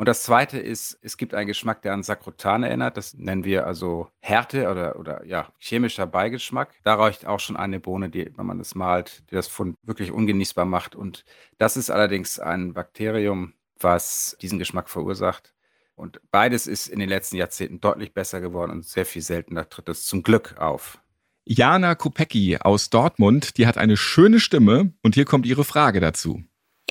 Und 0.00 0.06
das 0.06 0.22
zweite 0.22 0.58
ist, 0.58 0.98
es 1.02 1.18
gibt 1.18 1.34
einen 1.34 1.46
Geschmack, 1.46 1.82
der 1.82 1.92
an 1.92 2.02
Sakrotan 2.02 2.62
erinnert. 2.62 2.96
Das 2.96 3.12
nennen 3.12 3.44
wir 3.44 3.66
also 3.66 4.08
Härte 4.20 4.70
oder, 4.70 4.98
oder 4.98 5.26
ja, 5.26 5.52
chemischer 5.58 6.06
Beigeschmack. 6.06 6.72
Da 6.84 6.94
reicht 6.94 7.26
auch 7.26 7.38
schon 7.38 7.58
eine 7.58 7.80
Bohne, 7.80 8.08
die, 8.08 8.32
wenn 8.34 8.46
man 8.46 8.56
das 8.56 8.74
malt, 8.74 9.24
die 9.30 9.34
das 9.34 9.46
Fund 9.46 9.76
wirklich 9.82 10.10
ungenießbar 10.10 10.64
macht. 10.64 10.96
Und 10.96 11.26
das 11.58 11.76
ist 11.76 11.90
allerdings 11.90 12.38
ein 12.38 12.72
Bakterium, 12.72 13.52
was 13.78 14.38
diesen 14.40 14.58
Geschmack 14.58 14.88
verursacht. 14.88 15.52
Und 15.96 16.18
beides 16.30 16.66
ist 16.66 16.86
in 16.86 16.98
den 16.98 17.10
letzten 17.10 17.36
Jahrzehnten 17.36 17.82
deutlich 17.82 18.14
besser 18.14 18.40
geworden 18.40 18.70
und 18.70 18.86
sehr 18.86 19.04
viel 19.04 19.20
seltener 19.20 19.68
tritt 19.68 19.90
es 19.90 20.06
zum 20.06 20.22
Glück 20.22 20.56
auf. 20.56 20.98
Jana 21.44 21.94
Kopecki 21.94 22.56
aus 22.56 22.88
Dortmund, 22.88 23.58
die 23.58 23.66
hat 23.66 23.76
eine 23.76 23.98
schöne 23.98 24.40
Stimme 24.40 24.94
und 25.02 25.14
hier 25.14 25.26
kommt 25.26 25.44
ihre 25.44 25.64
Frage 25.64 26.00
dazu. 26.00 26.42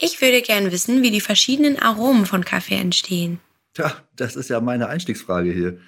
Ich 0.02 0.22
würde 0.22 0.42
gern 0.42 0.72
wissen, 0.72 1.04
wie 1.04 1.12
die 1.12 1.22
verschiedenen 1.22 1.78
Aromen 1.80 2.26
von 2.26 2.46
Kaffee 2.46 2.76
entstehen. 2.76 3.40
Tja, 3.74 3.94
das 4.16 4.36
ist 4.36 4.50
ja 4.50 4.60
meine 4.62 4.88
Einstiegsfrage 4.88 5.52
hier. 5.52 5.80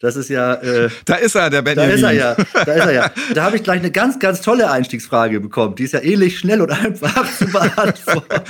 Das 0.00 0.16
ist 0.16 0.30
ja. 0.30 0.54
Äh, 0.54 0.88
da 1.04 1.16
ist 1.16 1.34
er, 1.34 1.50
der 1.50 1.60
Benjamin. 1.60 1.90
Da 1.90 1.94
ist 1.94 2.02
er 2.02 2.12
ja. 2.12 2.34
Da 2.54 2.72
ist 2.72 2.86
er 2.86 2.92
ja. 2.92 3.10
Da 3.34 3.44
habe 3.44 3.56
ich 3.56 3.62
gleich 3.62 3.80
eine 3.80 3.90
ganz, 3.90 4.18
ganz 4.18 4.40
tolle 4.40 4.70
Einstiegsfrage 4.70 5.40
bekommen. 5.40 5.74
Die 5.74 5.84
ist 5.84 5.92
ja 5.92 6.00
ähnlich 6.00 6.38
schnell 6.38 6.62
und 6.62 6.70
einfach 6.84 7.30
zu 7.36 7.46
beantworten. 7.46 8.40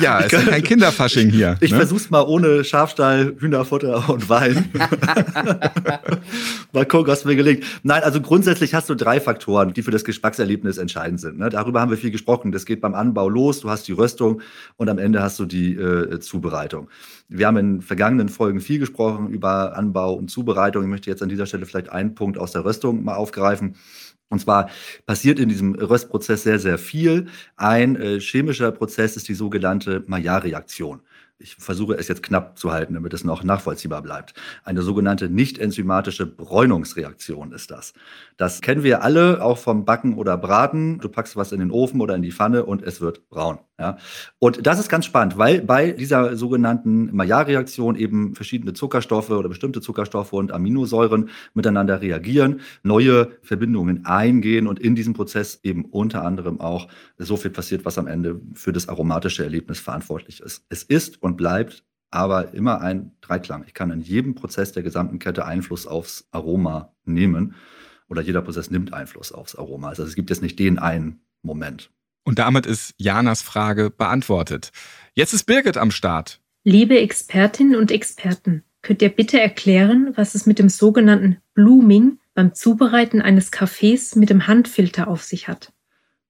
ja, 0.00 0.20
es 0.20 0.32
ist 0.32 0.48
kein 0.48 0.62
Kinderfasching 0.62 1.30
hier. 1.30 1.56
Ich 1.60 1.72
ne? 1.72 1.78
versuch's 1.78 2.10
mal 2.10 2.22
ohne 2.22 2.62
Schafstall, 2.62 3.34
Hühnerfutter 3.40 4.08
und 4.08 4.28
Wein. 4.28 4.70
mal 6.72 6.86
gucken, 6.86 7.08
was 7.08 7.24
mir 7.24 7.34
gelingt. 7.34 7.64
Nein, 7.82 8.04
also 8.04 8.20
grundsätzlich 8.20 8.72
hast 8.72 8.88
du 8.88 8.94
drei 8.94 9.20
Faktoren, 9.20 9.72
die 9.72 9.82
für 9.82 9.90
das 9.90 10.04
Geschmackserlebnis 10.04 10.78
entscheidend 10.78 11.20
sind. 11.20 11.40
Ne? 11.40 11.50
Darüber 11.50 11.80
haben 11.80 11.90
wir 11.90 11.98
viel 11.98 12.12
gesprochen. 12.12 12.52
Das 12.52 12.66
geht 12.66 12.80
beim 12.80 12.94
Anbau 12.94 13.28
los. 13.28 13.62
Du 13.62 13.70
hast 13.70 13.88
die 13.88 13.92
Röstung 13.92 14.42
und 14.76 14.88
am 14.88 14.98
Ende 14.98 15.22
hast 15.22 15.40
du 15.40 15.44
die 15.44 15.74
äh, 15.74 16.20
Zubereitung. 16.20 16.88
Wir 17.34 17.46
haben 17.46 17.56
in 17.56 17.80
vergangenen 17.80 18.28
Folgen 18.28 18.60
viel 18.60 18.78
gesprochen 18.78 19.28
über 19.28 19.76
Anbau 19.76 20.14
und 20.14 20.30
Zubereitung. 20.30 20.82
Ich 20.82 20.88
möchte 20.88 21.10
jetzt 21.10 21.22
an 21.22 21.30
dieser 21.30 21.46
Stelle 21.46 21.64
vielleicht 21.64 21.88
einen 21.88 22.14
Punkt 22.14 22.36
aus 22.36 22.52
der 22.52 22.64
Röstung 22.64 23.04
mal 23.04 23.14
aufgreifen. 23.14 23.76
Und 24.28 24.40
zwar 24.40 24.70
passiert 25.06 25.38
in 25.38 25.48
diesem 25.48 25.74
Röstprozess 25.74 26.42
sehr, 26.42 26.58
sehr 26.58 26.78
viel. 26.78 27.26
Ein 27.56 27.96
äh, 27.96 28.20
chemischer 28.20 28.70
Prozess 28.72 29.16
ist 29.16 29.28
die 29.28 29.34
sogenannte 29.34 30.04
Maillard-Reaktion. 30.06 31.00
Ich 31.38 31.56
versuche 31.56 31.94
es 31.94 32.08
jetzt 32.08 32.22
knapp 32.22 32.58
zu 32.58 32.72
halten, 32.72 32.94
damit 32.94 33.12
es 33.14 33.24
noch 33.24 33.42
nachvollziehbar 33.42 34.00
bleibt. 34.00 34.34
Eine 34.62 34.82
sogenannte 34.82 35.28
nicht 35.28 35.58
enzymatische 35.58 36.24
Bräunungsreaktion 36.24 37.52
ist 37.52 37.70
das. 37.70 37.94
Das 38.42 38.60
kennen 38.60 38.82
wir 38.82 39.04
alle, 39.04 39.40
auch 39.40 39.56
vom 39.56 39.84
Backen 39.84 40.14
oder 40.14 40.36
Braten. 40.36 40.98
Du 40.98 41.08
packst 41.08 41.36
was 41.36 41.52
in 41.52 41.60
den 41.60 41.70
Ofen 41.70 42.00
oder 42.00 42.16
in 42.16 42.22
die 42.22 42.32
Pfanne 42.32 42.64
und 42.64 42.82
es 42.82 43.00
wird 43.00 43.28
braun. 43.28 43.60
Ja? 43.78 43.98
Und 44.40 44.66
das 44.66 44.80
ist 44.80 44.88
ganz 44.88 45.04
spannend, 45.04 45.38
weil 45.38 45.60
bei 45.60 45.92
dieser 45.92 46.36
sogenannten 46.36 47.14
Maillard-Reaktion 47.14 47.94
eben 47.94 48.34
verschiedene 48.34 48.72
Zuckerstoffe 48.72 49.30
oder 49.30 49.48
bestimmte 49.48 49.80
Zuckerstoffe 49.80 50.32
und 50.32 50.50
Aminosäuren 50.50 51.30
miteinander 51.54 52.02
reagieren, 52.02 52.62
neue 52.82 53.28
Verbindungen 53.42 54.06
eingehen 54.06 54.66
und 54.66 54.80
in 54.80 54.96
diesem 54.96 55.14
Prozess 55.14 55.60
eben 55.62 55.84
unter 55.84 56.24
anderem 56.24 56.60
auch 56.60 56.88
so 57.18 57.36
viel 57.36 57.52
passiert, 57.52 57.84
was 57.84 57.96
am 57.96 58.08
Ende 58.08 58.40
für 58.54 58.72
das 58.72 58.88
aromatische 58.88 59.44
Erlebnis 59.44 59.78
verantwortlich 59.78 60.40
ist. 60.40 60.64
Es 60.68 60.82
ist 60.82 61.22
und 61.22 61.36
bleibt 61.36 61.84
aber 62.10 62.54
immer 62.54 62.80
ein 62.80 63.12
Dreiklang. 63.20 63.62
Ich 63.68 63.72
kann 63.72 63.92
in 63.92 64.00
jedem 64.00 64.34
Prozess 64.34 64.72
der 64.72 64.82
gesamten 64.82 65.20
Kette 65.20 65.44
Einfluss 65.44 65.86
aufs 65.86 66.26
Aroma 66.32 66.92
nehmen 67.04 67.54
oder 68.12 68.20
jeder 68.20 68.42
Prozess 68.42 68.70
nimmt 68.70 68.92
Einfluss 68.92 69.32
aufs 69.32 69.56
Aroma. 69.56 69.88
Also 69.88 70.04
es 70.04 70.14
gibt 70.14 70.28
jetzt 70.28 70.42
nicht 70.42 70.58
den 70.58 70.78
einen 70.78 71.22
Moment. 71.42 71.90
Und 72.24 72.38
damit 72.38 72.66
ist 72.66 72.94
Janas 72.98 73.40
Frage 73.40 73.88
beantwortet. 73.88 74.70
Jetzt 75.14 75.32
ist 75.32 75.44
Birgit 75.44 75.78
am 75.78 75.90
Start. 75.90 76.38
Liebe 76.62 77.00
Expertinnen 77.00 77.74
und 77.74 77.90
Experten, 77.90 78.64
könnt 78.82 79.00
ihr 79.00 79.08
bitte 79.08 79.40
erklären, 79.40 80.12
was 80.14 80.34
es 80.34 80.44
mit 80.44 80.58
dem 80.58 80.68
sogenannten 80.68 81.38
Blooming 81.54 82.18
beim 82.34 82.54
Zubereiten 82.54 83.22
eines 83.22 83.50
Kaffees 83.50 84.14
mit 84.14 84.28
dem 84.28 84.46
Handfilter 84.46 85.08
auf 85.08 85.22
sich 85.22 85.48
hat? 85.48 85.72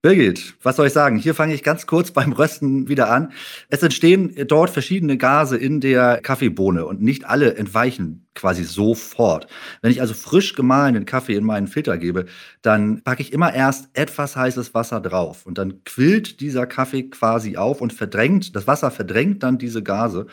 Birgit, 0.02 0.56
was 0.64 0.74
soll 0.74 0.88
ich 0.88 0.92
sagen? 0.92 1.16
Hier 1.16 1.32
fange 1.32 1.54
ich 1.54 1.62
ganz 1.62 1.86
kurz 1.86 2.10
beim 2.12 2.32
Rösten 2.32 2.88
wieder 2.88 3.08
an. 3.08 3.32
Es 3.68 3.84
entstehen 3.84 4.34
dort 4.48 4.70
verschiedene 4.70 5.16
Gase 5.16 5.56
in 5.56 5.80
der 5.80 6.20
Kaffeebohne 6.20 6.84
und 6.84 7.00
nicht 7.00 7.24
alle 7.24 7.54
entweichen 7.54 8.26
quasi 8.34 8.64
sofort. 8.64 9.46
Wenn 9.80 9.92
ich 9.92 10.00
also 10.00 10.12
frisch 10.12 10.54
gemahlenen 10.54 11.04
Kaffee 11.04 11.36
in 11.36 11.44
meinen 11.44 11.68
Filter 11.68 11.98
gebe, 11.98 12.26
dann 12.62 13.02
packe 13.02 13.22
ich 13.22 13.32
immer 13.32 13.54
erst 13.54 13.90
etwas 13.92 14.34
heißes 14.34 14.74
Wasser 14.74 15.00
drauf 15.00 15.46
und 15.46 15.56
dann 15.56 15.84
quillt 15.84 16.40
dieser 16.40 16.66
Kaffee 16.66 17.04
quasi 17.04 17.56
auf 17.56 17.80
und 17.80 17.92
verdrängt, 17.92 18.56
das 18.56 18.66
Wasser 18.66 18.90
verdrängt 18.90 19.44
dann 19.44 19.56
diese 19.58 19.84
Gase 19.84 20.26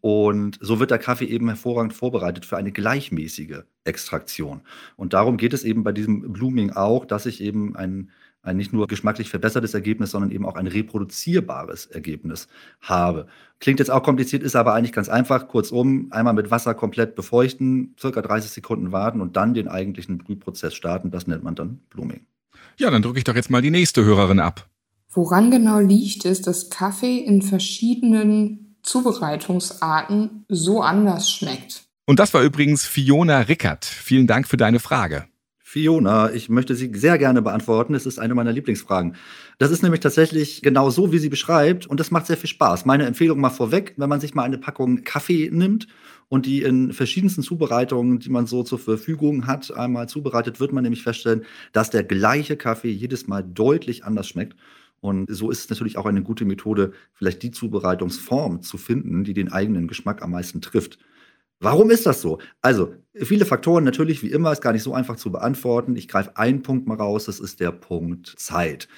und 0.00 0.58
so 0.60 0.80
wird 0.80 0.90
der 0.90 0.98
Kaffee 0.98 1.26
eben 1.26 1.46
hervorragend 1.46 1.94
vorbereitet 1.94 2.44
für 2.44 2.56
eine 2.56 2.72
gleichmäßige 2.72 3.60
Extraktion. 3.84 4.62
Und 4.96 5.12
darum 5.12 5.36
geht 5.36 5.52
es 5.52 5.62
eben 5.62 5.84
bei 5.84 5.92
diesem 5.92 6.32
Blooming 6.32 6.72
auch, 6.72 7.04
dass 7.04 7.24
ich 7.24 7.40
eben 7.40 7.76
einen 7.76 8.10
ein 8.42 8.56
nicht 8.56 8.72
nur 8.72 8.88
geschmacklich 8.88 9.30
verbessertes 9.30 9.74
Ergebnis, 9.74 10.10
sondern 10.10 10.30
eben 10.30 10.44
auch 10.44 10.56
ein 10.56 10.66
reproduzierbares 10.66 11.86
Ergebnis 11.86 12.48
habe. 12.80 13.26
Klingt 13.60 13.78
jetzt 13.78 13.90
auch 13.90 14.02
kompliziert, 14.02 14.42
ist 14.42 14.56
aber 14.56 14.74
eigentlich 14.74 14.92
ganz 14.92 15.08
einfach. 15.08 15.48
Kurzum, 15.48 16.08
einmal 16.10 16.34
mit 16.34 16.50
Wasser 16.50 16.74
komplett 16.74 17.14
befeuchten, 17.14 17.94
circa 17.98 18.20
30 18.20 18.50
Sekunden 18.50 18.90
warten 18.90 19.20
und 19.20 19.36
dann 19.36 19.54
den 19.54 19.68
eigentlichen 19.68 20.18
Brühprozess 20.18 20.74
starten. 20.74 21.10
Das 21.10 21.26
nennt 21.26 21.44
man 21.44 21.54
dann 21.54 21.80
Blooming. 21.90 22.26
Ja, 22.78 22.90
dann 22.90 23.02
drücke 23.02 23.18
ich 23.18 23.24
doch 23.24 23.36
jetzt 23.36 23.50
mal 23.50 23.62
die 23.62 23.70
nächste 23.70 24.04
Hörerin 24.04 24.40
ab. 24.40 24.68
Woran 25.10 25.50
genau 25.50 25.78
liegt 25.78 26.24
es, 26.24 26.40
dass 26.40 26.70
Kaffee 26.70 27.18
in 27.18 27.42
verschiedenen 27.42 28.76
Zubereitungsarten 28.82 30.44
so 30.48 30.82
anders 30.82 31.30
schmeckt? 31.30 31.84
Und 32.06 32.18
das 32.18 32.34
war 32.34 32.42
übrigens 32.42 32.84
Fiona 32.84 33.40
Rickert. 33.40 33.84
Vielen 33.84 34.26
Dank 34.26 34.48
für 34.48 34.56
deine 34.56 34.80
Frage. 34.80 35.26
Fiona, 35.72 36.30
ich 36.34 36.50
möchte 36.50 36.74
sie 36.74 36.90
sehr 36.92 37.16
gerne 37.16 37.40
beantworten. 37.40 37.94
Es 37.94 38.04
ist 38.04 38.18
eine 38.18 38.34
meiner 38.34 38.52
Lieblingsfragen. 38.52 39.16
Das 39.56 39.70
ist 39.70 39.82
nämlich 39.82 40.00
tatsächlich 40.00 40.60
genau 40.60 40.90
so, 40.90 41.12
wie 41.12 41.18
sie 41.18 41.30
beschreibt 41.30 41.86
und 41.86 41.98
das 41.98 42.10
macht 42.10 42.26
sehr 42.26 42.36
viel 42.36 42.50
Spaß. 42.50 42.84
Meine 42.84 43.06
Empfehlung 43.06 43.40
mal 43.40 43.48
vorweg, 43.48 43.94
wenn 43.96 44.10
man 44.10 44.20
sich 44.20 44.34
mal 44.34 44.42
eine 44.42 44.58
Packung 44.58 45.02
Kaffee 45.02 45.48
nimmt 45.50 45.86
und 46.28 46.44
die 46.44 46.60
in 46.60 46.92
verschiedensten 46.92 47.42
Zubereitungen, 47.42 48.18
die 48.18 48.28
man 48.28 48.44
so 48.44 48.62
zur 48.64 48.78
Verfügung 48.78 49.46
hat, 49.46 49.74
einmal 49.74 50.10
zubereitet, 50.10 50.60
wird 50.60 50.74
man 50.74 50.82
nämlich 50.82 51.02
feststellen, 51.02 51.46
dass 51.72 51.88
der 51.88 52.04
gleiche 52.04 52.58
Kaffee 52.58 52.90
jedes 52.90 53.26
Mal 53.26 53.42
deutlich 53.42 54.04
anders 54.04 54.28
schmeckt. 54.28 54.54
Und 55.00 55.34
so 55.34 55.50
ist 55.50 55.60
es 55.60 55.70
natürlich 55.70 55.96
auch 55.96 56.04
eine 56.04 56.22
gute 56.22 56.44
Methode, 56.44 56.92
vielleicht 57.14 57.42
die 57.42 57.50
Zubereitungsform 57.50 58.60
zu 58.60 58.76
finden, 58.76 59.24
die 59.24 59.32
den 59.32 59.50
eigenen 59.50 59.88
Geschmack 59.88 60.20
am 60.20 60.32
meisten 60.32 60.60
trifft. 60.60 60.98
Warum 61.62 61.90
ist 61.90 62.06
das 62.06 62.20
so? 62.20 62.38
Also, 62.60 62.94
viele 63.14 63.44
Faktoren 63.46 63.84
natürlich, 63.84 64.22
wie 64.22 64.32
immer, 64.32 64.50
ist 64.50 64.62
gar 64.62 64.72
nicht 64.72 64.82
so 64.82 64.94
einfach 64.94 65.14
zu 65.16 65.30
beantworten. 65.30 65.94
Ich 65.94 66.08
greife 66.08 66.36
einen 66.36 66.62
Punkt 66.62 66.88
mal 66.88 66.96
raus, 66.96 67.26
das 67.26 67.38
ist 67.38 67.60
der 67.60 67.70
Punkt 67.70 68.34
Zeit. 68.36 68.88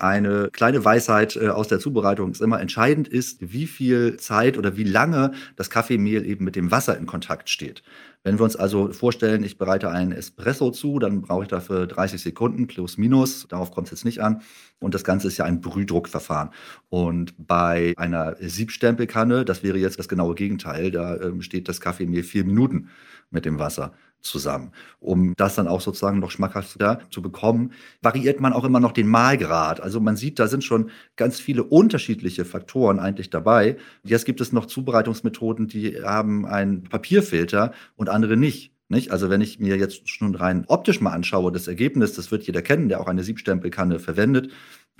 Eine 0.00 0.48
kleine 0.50 0.82
Weisheit 0.82 1.36
äh, 1.36 1.48
aus 1.48 1.68
der 1.68 1.78
Zubereitung 1.78 2.30
ist 2.30 2.40
immer 2.40 2.58
entscheidend 2.58 3.06
ist, 3.06 3.52
wie 3.52 3.66
viel 3.66 4.16
Zeit 4.16 4.56
oder 4.56 4.78
wie 4.78 4.84
lange 4.84 5.32
das 5.56 5.68
Kaffeemehl 5.68 6.24
eben 6.24 6.42
mit 6.42 6.56
dem 6.56 6.70
Wasser 6.70 6.96
in 6.96 7.04
Kontakt 7.04 7.50
steht. 7.50 7.82
Wenn 8.22 8.38
wir 8.38 8.44
uns 8.44 8.56
also 8.56 8.92
vorstellen, 8.92 9.44
ich 9.44 9.58
bereite 9.58 9.90
einen 9.90 10.12
Espresso 10.12 10.70
zu, 10.70 10.98
dann 10.98 11.20
brauche 11.20 11.42
ich 11.42 11.48
dafür 11.48 11.86
30 11.86 12.22
Sekunden 12.22 12.66
plus 12.66 12.96
minus. 12.96 13.46
Darauf 13.48 13.72
kommt 13.72 13.88
es 13.88 13.90
jetzt 13.90 14.04
nicht 14.06 14.22
an. 14.22 14.40
Und 14.78 14.94
das 14.94 15.04
Ganze 15.04 15.28
ist 15.28 15.36
ja 15.36 15.44
ein 15.44 15.60
Brühdruckverfahren. 15.60 16.48
Und 16.88 17.34
bei 17.36 17.92
einer 17.98 18.36
Siebstempelkanne, 18.40 19.44
das 19.44 19.62
wäre 19.62 19.76
jetzt 19.76 19.98
das 19.98 20.08
genaue 20.08 20.34
Gegenteil, 20.34 20.90
da 20.90 21.16
ähm, 21.20 21.42
steht 21.42 21.68
das 21.68 21.78
Kaffeemehl 21.78 22.22
vier 22.22 22.44
Minuten 22.44 22.88
mit 23.30 23.44
dem 23.44 23.58
Wasser 23.58 23.92
zusammen. 24.22 24.72
Um 24.98 25.34
das 25.36 25.54
dann 25.54 25.68
auch 25.68 25.80
sozusagen 25.80 26.18
noch 26.18 26.30
schmackhafter 26.30 27.00
zu 27.10 27.22
bekommen, 27.22 27.72
variiert 28.02 28.40
man 28.40 28.52
auch 28.52 28.64
immer 28.64 28.80
noch 28.80 28.92
den 28.92 29.08
Mahlgrad. 29.08 29.80
Also 29.80 30.00
man 30.00 30.16
sieht, 30.16 30.38
da 30.38 30.46
sind 30.46 30.64
schon 30.64 30.90
ganz 31.16 31.40
viele 31.40 31.64
unterschiedliche 31.64 32.44
Faktoren 32.44 32.98
eigentlich 32.98 33.30
dabei. 33.30 33.76
Jetzt 34.04 34.24
gibt 34.24 34.40
es 34.40 34.52
noch 34.52 34.66
Zubereitungsmethoden, 34.66 35.68
die 35.68 36.02
haben 36.02 36.46
einen 36.46 36.84
Papierfilter 36.84 37.72
und 37.96 38.08
andere 38.08 38.36
nicht. 38.36 38.72
Nicht? 38.90 39.12
Also 39.12 39.30
wenn 39.30 39.40
ich 39.40 39.60
mir 39.60 39.76
jetzt 39.76 40.08
schon 40.08 40.34
rein 40.34 40.64
optisch 40.66 41.00
mal 41.00 41.12
anschaue, 41.12 41.52
das 41.52 41.68
Ergebnis, 41.68 42.14
das 42.14 42.32
wird 42.32 42.42
jeder 42.42 42.60
kennen, 42.60 42.88
der 42.88 43.00
auch 43.00 43.06
eine 43.06 43.22
Siebstempelkanne 43.22 44.00
verwendet, 44.00 44.50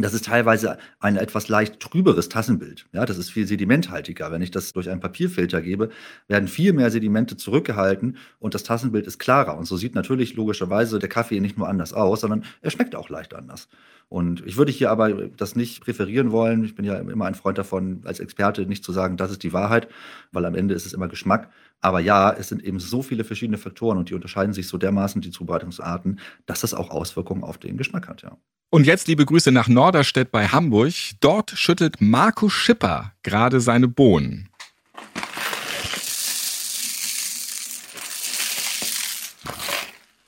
das 0.02 0.14
ist 0.14 0.26
teilweise 0.26 0.78
ein 1.00 1.16
etwas 1.16 1.48
leicht 1.48 1.80
trüberes 1.80 2.28
Tassenbild. 2.28 2.86
Ja, 2.92 3.04
das 3.06 3.18
ist 3.18 3.30
viel 3.30 3.46
sedimenthaltiger. 3.46 4.30
Wenn 4.30 4.42
ich 4.42 4.50
das 4.50 4.72
durch 4.72 4.88
einen 4.90 5.00
Papierfilter 5.00 5.60
gebe, 5.62 5.90
werden 6.28 6.48
viel 6.48 6.72
mehr 6.72 6.90
Sedimente 6.90 7.36
zurückgehalten 7.36 8.16
und 8.38 8.54
das 8.54 8.62
Tassenbild 8.62 9.06
ist 9.06 9.18
klarer. 9.18 9.56
Und 9.56 9.66
so 9.66 9.76
sieht 9.76 9.94
natürlich 9.94 10.34
logischerweise 10.34 10.98
der 10.98 11.08
Kaffee 11.08 11.40
nicht 11.40 11.58
nur 11.58 11.68
anders 11.68 11.92
aus, 11.92 12.20
sondern 12.20 12.44
er 12.62 12.70
schmeckt 12.70 12.94
auch 12.94 13.08
leicht 13.08 13.34
anders. 13.34 13.68
Und 14.08 14.44
ich 14.44 14.56
würde 14.56 14.72
hier 14.72 14.90
aber 14.90 15.28
das 15.28 15.54
nicht 15.54 15.84
präferieren 15.84 16.32
wollen. 16.32 16.64
Ich 16.64 16.74
bin 16.74 16.84
ja 16.84 16.96
immer 16.96 17.26
ein 17.26 17.36
Freund 17.36 17.58
davon, 17.58 18.00
als 18.04 18.18
Experte 18.18 18.66
nicht 18.66 18.82
zu 18.82 18.90
sagen, 18.90 19.16
das 19.16 19.30
ist 19.30 19.44
die 19.44 19.52
Wahrheit, 19.52 19.88
weil 20.32 20.44
am 20.44 20.56
Ende 20.56 20.74
ist 20.74 20.84
es 20.84 20.92
immer 20.92 21.06
Geschmack. 21.06 21.48
Aber 21.80 22.00
ja, 22.00 22.32
es 22.32 22.48
sind 22.48 22.62
eben 22.62 22.78
so 22.78 23.02
viele 23.02 23.24
verschiedene 23.24 23.58
Faktoren 23.58 23.98
und 23.98 24.10
die 24.10 24.14
unterscheiden 24.14 24.52
sich 24.52 24.68
so 24.68 24.76
dermaßen, 24.76 25.22
die 25.22 25.30
Zubereitungsarten, 25.30 26.20
dass 26.46 26.60
das 26.60 26.74
auch 26.74 26.90
Auswirkungen 26.90 27.42
auf 27.42 27.58
den 27.58 27.76
Geschmack 27.76 28.08
hat, 28.08 28.22
ja. 28.22 28.36
Und 28.72 28.86
jetzt 28.86 29.08
liebe 29.08 29.26
Grüße 29.26 29.50
nach 29.50 29.66
Norderstedt 29.66 30.30
bei 30.30 30.46
Hamburg. 30.46 30.92
Dort 31.18 31.50
schüttet 31.50 32.00
Marco 32.00 32.48
Schipper 32.48 33.12
gerade 33.24 33.60
seine 33.60 33.88
Bohnen. 33.88 34.48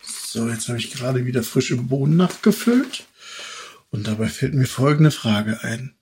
So, 0.02 0.49
jetzt 0.49 0.68
habe 0.68 0.78
ich 0.78 0.90
gerade 0.90 1.25
wieder 1.25 1.44
frische 1.44 1.76
Bohnen 1.76 2.16
nachgefüllt. 2.16 3.06
Und 3.90 4.09
dabei 4.09 4.26
fällt 4.26 4.54
mir 4.54 4.66
folgende 4.66 5.12
Frage 5.12 5.62
ein. 5.62 5.94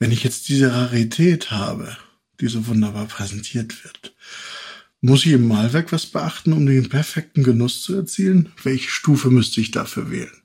Wenn 0.00 0.10
ich 0.10 0.24
jetzt 0.24 0.48
diese 0.48 0.74
Rarität 0.74 1.52
habe, 1.52 1.96
die 2.40 2.48
so 2.48 2.66
wunderbar 2.66 3.06
präsentiert 3.06 3.84
wird, 3.84 4.14
muss 5.00 5.26
ich 5.26 5.32
im 5.32 5.48
Malwerk 5.48 5.92
was 5.92 6.06
beachten, 6.06 6.52
um 6.52 6.66
den 6.66 6.88
perfekten 6.88 7.42
Genuss 7.42 7.82
zu 7.82 7.94
erzielen? 7.94 8.52
Welche 8.62 8.88
Stufe 8.88 9.30
müsste 9.30 9.60
ich 9.60 9.70
dafür 9.70 10.10
wählen? 10.10 10.42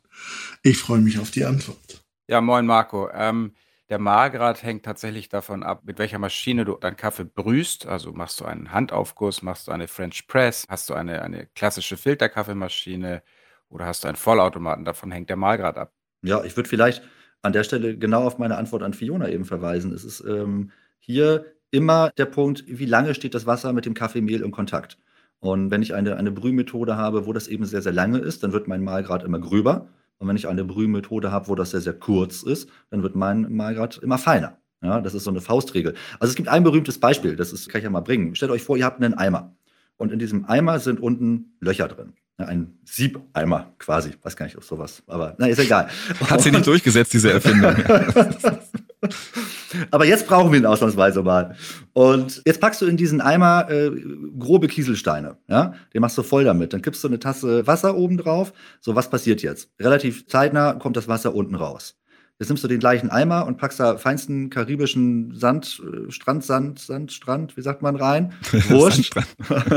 Ich 0.63 0.77
freue 0.77 0.99
mich 0.99 1.19
auf 1.19 1.31
die 1.31 1.45
Antwort. 1.45 2.03
Ja, 2.27 2.41
moin 2.41 2.65
Marco. 2.65 3.09
Ähm, 3.13 3.53
der 3.89 3.97
Mahlgrad 3.97 4.61
hängt 4.61 4.85
tatsächlich 4.85 5.29
davon 5.29 5.63
ab, 5.63 5.81
mit 5.85 5.97
welcher 5.97 6.19
Maschine 6.19 6.63
du 6.63 6.75
deinen 6.75 6.97
Kaffee 6.97 7.25
brühst. 7.25 7.87
Also 7.87 8.11
machst 8.11 8.39
du 8.39 8.45
einen 8.45 8.71
Handaufguss, 8.71 9.41
machst 9.41 9.67
du 9.67 9.71
eine 9.71 9.87
French 9.87 10.27
Press, 10.27 10.65
hast 10.69 10.89
du 10.89 10.93
eine, 10.93 11.23
eine 11.23 11.47
klassische 11.55 11.97
Filterkaffeemaschine 11.97 13.23
oder 13.69 13.85
hast 13.85 14.03
du 14.03 14.07
einen 14.07 14.17
Vollautomaten. 14.17 14.85
Davon 14.85 15.11
hängt 15.11 15.29
der 15.29 15.37
Mahlgrad 15.37 15.77
ab. 15.77 15.93
Ja, 16.21 16.43
ich 16.43 16.55
würde 16.55 16.69
vielleicht 16.69 17.01
an 17.41 17.53
der 17.53 17.63
Stelle 17.63 17.97
genau 17.97 18.25
auf 18.25 18.37
meine 18.37 18.57
Antwort 18.57 18.83
an 18.83 18.93
Fiona 18.93 19.29
eben 19.29 19.45
verweisen. 19.45 19.93
Es 19.93 20.03
ist 20.03 20.19
ähm, 20.21 20.71
hier 20.99 21.45
immer 21.71 22.11
der 22.17 22.25
Punkt, 22.25 22.63
wie 22.67 22.85
lange 22.85 23.15
steht 23.15 23.33
das 23.33 23.45
Wasser 23.45 23.73
mit 23.73 23.85
dem 23.85 23.93
Kaffeemehl 23.93 24.41
in 24.41 24.51
Kontakt. 24.51 24.97
Und 25.39 25.71
wenn 25.71 25.81
ich 25.81 25.93
eine, 25.93 26.17
eine 26.17 26.31
Brühmethode 26.31 26.97
habe, 26.97 27.25
wo 27.25 27.33
das 27.33 27.47
eben 27.47 27.65
sehr, 27.65 27.81
sehr 27.81 27.93
lange 27.93 28.19
ist, 28.19 28.43
dann 28.43 28.51
wird 28.51 28.67
mein 28.67 28.83
Mahlgrad 28.83 29.23
immer 29.23 29.39
gröber. 29.39 29.87
Und 30.17 30.27
wenn 30.27 30.35
ich 30.35 30.47
eine 30.47 30.65
Brühmethode 30.65 31.31
habe, 31.31 31.47
wo 31.47 31.55
das 31.55 31.71
sehr, 31.71 31.81
sehr 31.81 31.93
kurz 31.93 32.43
ist, 32.43 32.69
dann 32.89 33.03
wird 33.03 33.15
mein 33.15 33.53
Mahlgrad 33.53 33.99
immer 33.99 34.17
feiner. 34.17 34.57
Ja, 34.81 35.01
das 35.01 35.13
ist 35.13 35.23
so 35.23 35.31
eine 35.31 35.41
Faustregel. 35.41 35.93
Also 36.19 36.31
es 36.31 36.35
gibt 36.35 36.49
ein 36.49 36.63
berühmtes 36.63 36.99
Beispiel, 36.99 37.35
das 37.35 37.51
ist, 37.51 37.69
kann 37.69 37.79
ich 37.79 37.83
ja 37.83 37.89
mal 37.89 38.01
bringen. 38.01 38.35
Stellt 38.35 38.51
euch 38.51 38.63
vor, 38.63 38.77
ihr 38.77 38.85
habt 38.85 39.01
einen 39.01 39.13
Eimer. 39.13 39.55
Und 39.97 40.11
in 40.11 40.19
diesem 40.19 40.45
Eimer 40.45 40.79
sind 40.79 41.01
unten 41.01 41.57
Löcher 41.59 41.87
drin. 41.89 42.13
Ja, 42.37 42.45
ein 42.45 42.79
Siebeimer 42.85 43.73
quasi. 43.79 44.11
Weiß 44.21 44.37
gar 44.37 44.45
nicht, 44.45 44.55
ob 44.55 44.63
sowas, 44.63 45.03
aber 45.07 45.35
na, 45.37 45.47
ist 45.47 45.59
egal. 45.59 45.89
Hat 46.29 46.41
sie 46.41 46.51
nicht 46.51 46.65
durchgesetzt, 46.65 47.11
diese 47.11 47.33
Erfindung. 47.33 47.75
Aber 49.91 50.05
jetzt 50.05 50.27
brauchen 50.27 50.51
wir 50.51 50.59
ihn 50.59 50.65
ausnahmsweise 50.65 51.23
mal. 51.23 51.55
Und 51.93 52.41
jetzt 52.45 52.59
packst 52.59 52.81
du 52.81 52.85
in 52.85 52.97
diesen 52.97 53.21
Eimer 53.21 53.69
äh, 53.69 53.91
grobe 54.37 54.67
Kieselsteine. 54.67 55.37
Ja? 55.47 55.73
Den 55.93 56.01
machst 56.01 56.17
du 56.17 56.23
voll 56.23 56.43
damit. 56.43 56.73
Dann 56.73 56.81
kippst 56.81 57.03
du 57.03 57.07
eine 57.07 57.19
Tasse 57.19 57.65
Wasser 57.67 57.95
oben 57.95 58.17
drauf. 58.17 58.53
So, 58.81 58.95
was 58.95 59.09
passiert 59.09 59.41
jetzt? 59.41 59.69
Relativ 59.79 60.27
zeitnah 60.27 60.73
kommt 60.73 60.97
das 60.97 61.07
Wasser 61.07 61.33
unten 61.33 61.55
raus. 61.55 61.98
Jetzt 62.39 62.47
nimmst 62.47 62.63
du 62.63 62.69
den 62.69 62.79
gleichen 62.79 63.09
Eimer 63.09 63.45
und 63.45 63.57
packst 63.57 63.81
da 63.81 63.97
feinsten 63.97 64.49
karibischen 64.49 65.35
Sand, 65.35 65.81
äh, 65.83 66.09
Strand, 66.09 66.45
Sand, 66.45 66.79
Sand, 66.79 67.11
Strand, 67.11 67.57
wie 67.57 67.61
sagt 67.61 67.81
man 67.81 67.97
rein? 67.97 68.31
Wurscht. 68.69 69.13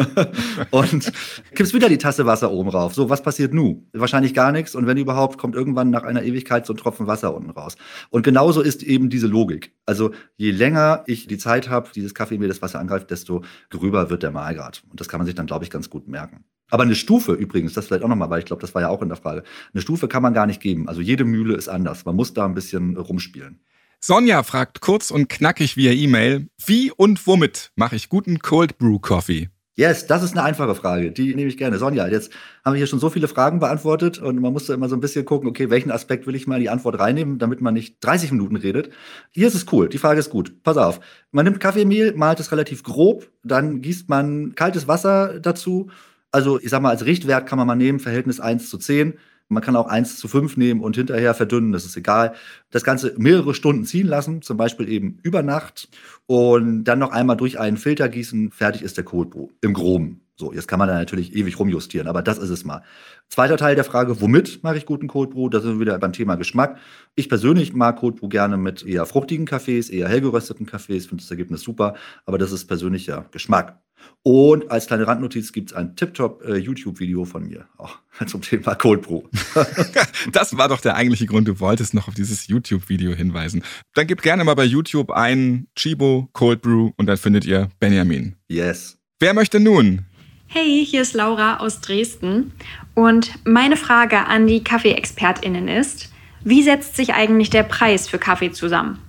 und 0.70 1.12
kippst 1.56 1.74
wieder 1.74 1.88
die 1.88 1.98
Tasse 1.98 2.24
Wasser 2.24 2.52
oben 2.52 2.68
rauf. 2.68 2.94
So, 2.94 3.10
was 3.10 3.20
passiert 3.20 3.52
nu? 3.52 3.88
Wahrscheinlich 3.92 4.32
gar 4.32 4.52
nichts. 4.52 4.76
Und 4.76 4.86
wenn 4.86 4.96
überhaupt, 4.96 5.38
kommt 5.38 5.56
irgendwann 5.56 5.90
nach 5.90 6.04
einer 6.04 6.22
Ewigkeit 6.22 6.64
so 6.64 6.72
ein 6.72 6.76
Tropfen 6.76 7.08
Wasser 7.08 7.34
unten 7.34 7.50
raus. 7.50 7.76
Und 8.10 8.22
genauso 8.22 8.60
ist 8.60 8.84
eben 8.84 9.10
diese 9.10 9.26
Logik. 9.26 9.74
Also 9.84 10.12
je 10.36 10.52
länger 10.52 11.02
ich 11.08 11.26
die 11.26 11.38
Zeit 11.38 11.68
habe, 11.68 11.90
dieses 11.92 12.14
Kaffee 12.14 12.38
mir 12.38 12.46
das 12.46 12.62
Wasser 12.62 12.78
angreift, 12.78 13.10
desto 13.10 13.42
gröber 13.70 14.08
wird 14.08 14.22
der 14.22 14.30
Mahlgrad. 14.30 14.84
Und 14.88 15.00
das 15.00 15.08
kann 15.08 15.18
man 15.18 15.26
sich 15.26 15.34
dann, 15.34 15.46
glaube 15.46 15.64
ich, 15.64 15.70
ganz 15.70 15.90
gut 15.90 16.06
merken. 16.06 16.44
Aber 16.72 16.84
eine 16.84 16.94
Stufe 16.94 17.34
übrigens, 17.34 17.74
das 17.74 17.86
vielleicht 17.86 18.02
auch 18.02 18.08
nochmal, 18.08 18.30
weil 18.30 18.38
ich 18.38 18.46
glaube, 18.46 18.62
das 18.62 18.74
war 18.74 18.80
ja 18.80 18.88
auch 18.88 19.02
in 19.02 19.08
der 19.08 19.18
Frage. 19.18 19.42
Eine 19.74 19.82
Stufe 19.82 20.08
kann 20.08 20.22
man 20.22 20.32
gar 20.32 20.46
nicht 20.46 20.62
geben. 20.62 20.88
Also 20.88 21.02
jede 21.02 21.26
Mühle 21.26 21.54
ist 21.54 21.68
anders. 21.68 22.06
Man 22.06 22.16
muss 22.16 22.32
da 22.32 22.46
ein 22.46 22.54
bisschen 22.54 22.96
rumspielen. 22.96 23.60
Sonja 24.00 24.42
fragt 24.42 24.80
kurz 24.80 25.10
und 25.10 25.28
knackig 25.28 25.76
via 25.76 25.92
E-Mail, 25.92 26.48
wie 26.64 26.90
und 26.90 27.26
womit 27.26 27.72
mache 27.76 27.96
ich 27.96 28.08
guten 28.08 28.38
Cold 28.38 28.78
Brew 28.78 28.98
Coffee? 28.98 29.50
Yes, 29.74 30.06
das 30.06 30.22
ist 30.22 30.32
eine 30.32 30.44
einfache 30.44 30.74
Frage. 30.74 31.12
Die 31.12 31.34
nehme 31.34 31.48
ich 31.48 31.58
gerne. 31.58 31.76
Sonja, 31.76 32.08
jetzt 32.08 32.32
haben 32.64 32.72
wir 32.72 32.78
hier 32.78 32.86
schon 32.86 33.00
so 33.00 33.10
viele 33.10 33.28
Fragen 33.28 33.60
beantwortet 33.60 34.18
und 34.18 34.40
man 34.40 34.54
musste 34.54 34.72
immer 34.72 34.88
so 34.88 34.96
ein 34.96 35.00
bisschen 35.00 35.26
gucken, 35.26 35.50
okay, 35.50 35.68
welchen 35.68 35.90
Aspekt 35.90 36.26
will 36.26 36.34
ich 36.34 36.46
mal 36.46 36.56
in 36.56 36.62
die 36.62 36.70
Antwort 36.70 36.98
reinnehmen, 36.98 37.38
damit 37.38 37.60
man 37.60 37.74
nicht 37.74 37.96
30 38.00 38.32
Minuten 38.32 38.56
redet. 38.56 38.88
Hier 39.30 39.46
ist 39.46 39.54
es 39.54 39.70
cool. 39.72 39.90
Die 39.90 39.98
Frage 39.98 40.20
ist 40.20 40.30
gut. 40.30 40.62
Pass 40.62 40.78
auf. 40.78 41.00
Man 41.32 41.44
nimmt 41.44 41.60
Kaffeemehl, 41.60 42.14
malt 42.14 42.40
es 42.40 42.50
relativ 42.50 42.82
grob, 42.82 43.30
dann 43.44 43.82
gießt 43.82 44.08
man 44.08 44.54
kaltes 44.54 44.88
Wasser 44.88 45.38
dazu 45.38 45.90
also 46.32 46.58
ich 46.58 46.70
sag 46.70 46.82
mal, 46.82 46.90
als 46.90 47.04
Richtwert 47.06 47.46
kann 47.46 47.58
man 47.58 47.66
mal 47.66 47.76
nehmen, 47.76 48.00
Verhältnis 48.00 48.40
1 48.40 48.68
zu 48.70 48.78
10. 48.78 49.18
Man 49.48 49.62
kann 49.62 49.76
auch 49.76 49.86
1 49.88 50.16
zu 50.16 50.28
5 50.28 50.56
nehmen 50.56 50.80
und 50.80 50.96
hinterher 50.96 51.34
verdünnen, 51.34 51.72
das 51.72 51.84
ist 51.84 51.96
egal. 51.96 52.34
Das 52.70 52.84
Ganze 52.84 53.14
mehrere 53.18 53.54
Stunden 53.54 53.84
ziehen 53.84 54.06
lassen, 54.06 54.40
zum 54.40 54.56
Beispiel 54.56 54.88
eben 54.88 55.18
über 55.22 55.42
Nacht 55.42 55.88
und 56.26 56.84
dann 56.84 56.98
noch 56.98 57.12
einmal 57.12 57.36
durch 57.36 57.60
einen 57.60 57.76
Filter 57.76 58.08
gießen, 58.08 58.50
fertig 58.50 58.82
ist 58.82 58.96
der 58.96 59.02
Brew, 59.02 59.48
im 59.60 59.74
Groben. 59.74 60.21
So, 60.36 60.52
jetzt 60.52 60.66
kann 60.66 60.78
man 60.78 60.88
da 60.88 60.94
natürlich 60.94 61.34
ewig 61.34 61.58
rumjustieren, 61.58 62.08
aber 62.08 62.22
das 62.22 62.38
ist 62.38 62.50
es 62.50 62.64
mal. 62.64 62.82
Zweiter 63.28 63.56
Teil 63.56 63.74
der 63.74 63.84
Frage, 63.84 64.20
womit 64.20 64.62
mache 64.62 64.78
ich 64.78 64.86
guten 64.86 65.06
Cold 65.06 65.30
Brew? 65.30 65.48
Da 65.48 65.60
sind 65.60 65.74
wir 65.74 65.80
wieder 65.80 65.98
beim 65.98 66.12
Thema 66.12 66.36
Geschmack. 66.36 66.78
Ich 67.14 67.28
persönlich 67.28 67.74
mag 67.74 67.98
Cold 67.98 68.16
Brew 68.16 68.28
gerne 68.28 68.56
mit 68.56 68.84
eher 68.84 69.04
fruchtigen 69.06 69.46
Kaffees, 69.46 69.90
eher 69.90 70.08
hellgerösteten 70.08 70.66
Kaffees, 70.66 71.06
finde 71.06 71.22
das 71.22 71.30
Ergebnis 71.30 71.62
super, 71.62 71.94
aber 72.24 72.38
das 72.38 72.50
ist 72.50 72.66
persönlicher 72.66 73.26
Geschmack. 73.30 73.82
Und 74.22 74.70
als 74.70 74.86
kleine 74.86 75.06
Randnotiz 75.06 75.52
gibt 75.52 75.70
es 75.70 75.76
ein 75.76 75.96
Tip-Top 75.96 76.42
äh, 76.44 77.24
von 77.24 77.46
mir, 77.46 77.66
auch 77.76 77.98
zum 78.26 78.40
Thema 78.42 78.74
Cold 78.74 79.02
Brew. 79.02 79.22
das 80.32 80.56
war 80.56 80.68
doch 80.68 80.80
der 80.80 80.94
eigentliche 80.94 81.26
Grund, 81.26 81.48
du 81.48 81.60
wolltest 81.60 81.94
noch 81.94 82.08
auf 82.08 82.14
dieses 82.14 82.46
YouTube-Video 82.46 83.12
hinweisen. 83.12 83.62
Dann 83.94 84.06
gebt 84.06 84.22
gerne 84.22 84.44
mal 84.44 84.54
bei 84.54 84.64
YouTube 84.64 85.10
ein 85.10 85.66
Chibo 85.76 86.28
Cold 86.32 86.62
Brew 86.62 86.92
und 86.96 87.06
dann 87.06 87.16
findet 87.16 87.44
ihr 87.44 87.68
Benjamin. 87.80 88.36
Yes. 88.48 88.98
Wer 89.18 89.34
möchte 89.34 89.60
nun? 89.60 90.06
Hey, 90.54 90.84
hier 90.84 91.00
ist 91.00 91.14
Laura 91.14 91.60
aus 91.60 91.80
Dresden 91.80 92.52
und 92.94 93.32
meine 93.46 93.78
Frage 93.78 94.26
an 94.26 94.46
die 94.46 94.62
Kaffeeexpertinnen 94.62 95.66
ist, 95.66 96.12
wie 96.44 96.62
setzt 96.62 96.94
sich 96.94 97.14
eigentlich 97.14 97.48
der 97.48 97.62
Preis 97.62 98.06
für 98.06 98.18
Kaffee 98.18 98.52
zusammen? 98.52 99.02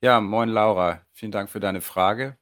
Ja, 0.00 0.22
moin 0.22 0.48
Laura, 0.48 1.02
vielen 1.12 1.30
Dank 1.30 1.50
für 1.50 1.60
deine 1.60 1.82
Frage. 1.82 2.38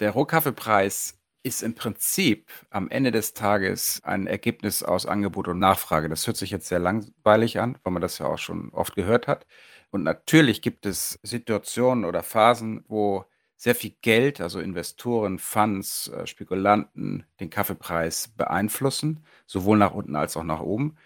Der 0.00 0.10
Rohkaffeepreis 0.10 1.20
ist 1.44 1.62
im 1.62 1.76
Prinzip 1.76 2.50
am 2.68 2.88
Ende 2.88 3.12
des 3.12 3.32
Tages 3.32 4.00
ein 4.02 4.26
Ergebnis 4.26 4.82
aus 4.82 5.06
Angebot 5.06 5.46
und 5.46 5.60
Nachfrage. 5.60 6.08
Das 6.08 6.26
hört 6.26 6.36
sich 6.36 6.50
jetzt 6.50 6.66
sehr 6.66 6.80
langweilig 6.80 7.60
an, 7.60 7.78
weil 7.84 7.92
man 7.92 8.02
das 8.02 8.18
ja 8.18 8.26
auch 8.26 8.38
schon 8.38 8.70
oft 8.70 8.96
gehört 8.96 9.28
hat. 9.28 9.46
Und 9.90 10.02
natürlich 10.02 10.62
gibt 10.62 10.84
es 10.84 11.20
Situationen 11.22 12.04
oder 12.04 12.24
Phasen, 12.24 12.84
wo 12.88 13.24
sehr 13.64 13.74
viel 13.74 13.94
Geld, 14.02 14.42
also 14.42 14.60
Investoren, 14.60 15.38
Funds, 15.38 16.08
äh, 16.08 16.26
Spekulanten, 16.26 17.24
den 17.40 17.48
Kaffeepreis 17.48 18.28
beeinflussen, 18.36 19.24
sowohl 19.46 19.78
nach 19.78 19.94
unten 19.94 20.16
als 20.16 20.36
auch 20.36 20.44
nach 20.44 20.60
oben. 20.60 20.96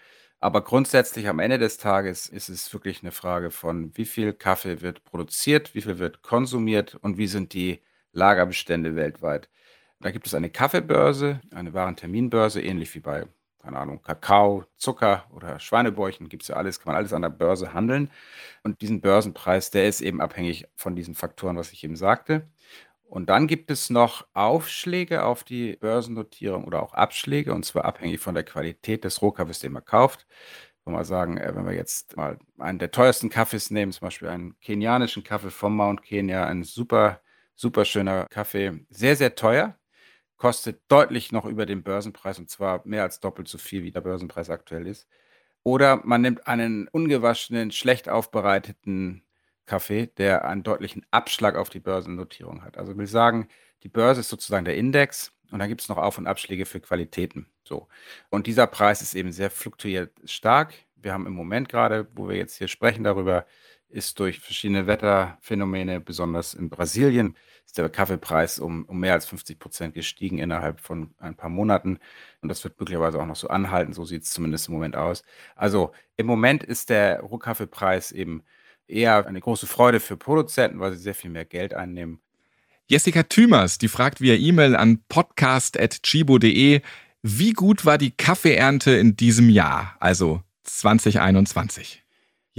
Aber 0.41 0.61
grundsätzlich 0.61 1.29
am 1.29 1.39
Ende 1.39 1.57
des 1.57 1.77
Tages 1.77 2.27
ist 2.27 2.49
es 2.49 2.73
wirklich 2.73 3.01
eine 3.01 3.13
Frage 3.13 3.49
von, 3.49 3.95
wie 3.95 4.03
viel 4.03 4.33
Kaffee 4.33 4.81
wird 4.81 5.05
produziert, 5.05 5.73
wie 5.73 5.81
viel 5.81 5.99
wird 5.99 6.21
konsumiert 6.21 6.95
und 6.95 7.17
wie 7.17 7.27
sind 7.27 7.53
die 7.53 7.81
Lagerbestände 8.11 8.93
weltweit. 8.97 9.49
Da 10.01 10.11
gibt 10.11 10.27
es 10.27 10.33
eine 10.33 10.49
Kaffeebörse, 10.49 11.39
eine 11.51 11.73
Warenterminbörse, 11.73 12.61
ähnlich 12.61 12.93
wie 12.93 12.99
bei, 12.99 13.25
keine 13.61 13.77
Ahnung, 13.77 14.01
Kakao, 14.01 14.65
Zucker 14.77 15.25
oder 15.35 15.59
Schweinebäuchen, 15.59 16.29
gibt 16.29 16.43
es 16.43 16.49
ja 16.49 16.55
alles, 16.55 16.79
kann 16.79 16.91
man 16.93 16.97
alles 16.97 17.13
an 17.13 17.21
der 17.21 17.29
Börse 17.29 17.73
handeln. 17.73 18.09
Und 18.63 18.81
diesen 18.81 19.01
Börsenpreis, 19.01 19.71
der 19.71 19.87
ist 19.87 20.01
eben 20.01 20.21
abhängig 20.21 20.67
von 20.75 20.95
diesen 20.95 21.15
Faktoren, 21.15 21.57
was 21.57 21.71
ich 21.71 21.83
eben 21.83 21.95
sagte. 21.95 22.47
Und 23.09 23.29
dann 23.29 23.47
gibt 23.47 23.71
es 23.71 23.89
noch 23.89 24.27
Aufschläge 24.33 25.25
auf 25.25 25.43
die 25.43 25.75
Börsennotierung 25.77 26.65
oder 26.65 26.83
auch 26.83 26.93
Abschläge, 26.93 27.53
und 27.53 27.65
zwar 27.65 27.85
abhängig 27.85 28.19
von 28.19 28.35
der 28.35 28.43
Qualität 28.43 29.03
des 29.03 29.21
Rohkaffees, 29.21 29.59
den 29.59 29.73
man 29.73 29.83
kauft. 29.85 30.27
Wenn 30.85 30.93
wir 30.93 31.05
sagen, 31.05 31.37
äh, 31.37 31.55
wenn 31.55 31.65
wir 31.65 31.73
jetzt 31.73 32.17
mal 32.17 32.39
einen 32.59 32.79
der 32.79 32.91
teuersten 32.91 33.29
Kaffees 33.29 33.71
nehmen, 33.71 33.91
zum 33.91 34.05
Beispiel 34.07 34.27
einen 34.29 34.59
kenianischen 34.59 35.23
Kaffee 35.23 35.49
vom 35.51 35.75
Mount 35.75 36.03
Kenya, 36.03 36.45
ein 36.45 36.63
super, 36.63 37.21
super 37.55 37.85
schöner 37.85 38.25
Kaffee, 38.29 38.85
sehr, 38.89 39.15
sehr 39.15 39.35
teuer, 39.35 39.78
kostet 40.39 40.81
deutlich 40.87 41.31
noch 41.31 41.45
über 41.45 41.67
dem 41.67 41.83
Börsenpreis 41.83 42.39
und 42.39 42.49
zwar 42.49 42.81
mehr 42.85 43.03
als 43.03 43.19
doppelt 43.19 43.47
so 43.47 43.59
viel, 43.59 43.83
wie 43.83 43.91
der 43.91 44.01
Börsenpreis 44.01 44.49
aktuell 44.49 44.87
ist. 44.87 45.07
Oder 45.63 46.01
man 46.05 46.21
nimmt 46.21 46.47
einen 46.47 46.87
ungewaschenen, 46.87 47.71
schlecht 47.71 48.09
aufbereiteten 48.09 49.23
Kaffee, 49.65 50.07
der 50.07 50.45
einen 50.45 50.63
deutlichen 50.63 51.05
Abschlag 51.11 51.55
auf 51.55 51.69
die 51.69 51.81
Börsennotierung 51.81 52.63
hat. 52.63 52.77
Also 52.77 52.97
will 52.97 53.05
sagen, 53.05 53.49
die 53.83 53.89
Börse 53.89 54.21
ist 54.21 54.29
sozusagen 54.29 54.65
der 54.65 54.77
Index 54.77 55.33
und 55.51 55.59
dann 55.59 55.67
gibt 55.67 55.81
es 55.81 55.89
noch 55.89 55.97
Auf- 55.97 56.17
und 56.17 56.25
Abschläge 56.25 56.65
für 56.65 56.79
Qualitäten. 56.79 57.47
So. 57.63 57.87
Und 58.29 58.47
dieser 58.47 58.65
Preis 58.65 59.01
ist 59.01 59.15
eben 59.15 59.31
sehr 59.31 59.51
fluktuiert 59.51 60.11
stark. 60.23 60.73
Wir 60.95 61.13
haben 61.13 61.27
im 61.27 61.33
Moment 61.33 61.69
gerade, 61.69 62.07
wo 62.15 62.29
wir 62.29 62.37
jetzt 62.37 62.57
hier 62.57 62.67
sprechen 62.67 63.03
darüber, 63.03 63.45
ist 63.89 64.19
durch 64.19 64.39
verschiedene 64.39 64.87
Wetterphänomene, 64.87 65.99
besonders 65.99 66.53
in 66.53 66.69
Brasilien, 66.69 67.35
ist 67.65 67.77
der 67.77 67.89
Kaffeepreis 67.89 68.59
um, 68.59 68.85
um 68.85 68.99
mehr 68.99 69.13
als 69.13 69.25
50 69.25 69.59
Prozent 69.59 69.93
gestiegen 69.93 70.39
innerhalb 70.39 70.79
von 70.79 71.11
ein 71.19 71.35
paar 71.35 71.49
Monaten. 71.49 71.99
Und 72.41 72.49
das 72.49 72.63
wird 72.63 72.79
möglicherweise 72.79 73.19
auch 73.19 73.25
noch 73.25 73.35
so 73.35 73.47
anhalten. 73.47 73.93
So 73.93 74.05
sieht 74.05 74.23
es 74.23 74.31
zumindest 74.31 74.67
im 74.67 74.73
Moment 74.73 74.95
aus. 74.95 75.23
Also 75.55 75.91
im 76.17 76.25
Moment 76.25 76.63
ist 76.63 76.89
der 76.89 77.19
Rohkaffeepreis 77.21 78.11
eben 78.11 78.43
eher 78.87 79.27
eine 79.27 79.39
große 79.39 79.67
Freude 79.67 79.99
für 79.99 80.17
Produzenten, 80.17 80.79
weil 80.79 80.93
sie 80.93 80.99
sehr 80.99 81.15
viel 81.15 81.29
mehr 81.29 81.45
Geld 81.45 81.73
einnehmen. 81.73 82.19
Jessica 82.87 83.21
Thümers, 83.21 83.77
die 83.77 83.87
fragt 83.87 84.19
via 84.19 84.33
E-Mail 84.33 84.75
an 84.75 85.03
podcast.chibo.de, 85.09 86.81
wie 87.21 87.53
gut 87.53 87.85
war 87.85 87.99
die 87.99 88.11
Kaffeeernte 88.11 88.91
in 88.91 89.15
diesem 89.15 89.49
Jahr, 89.49 89.95
also 89.99 90.41
2021? 90.63 92.03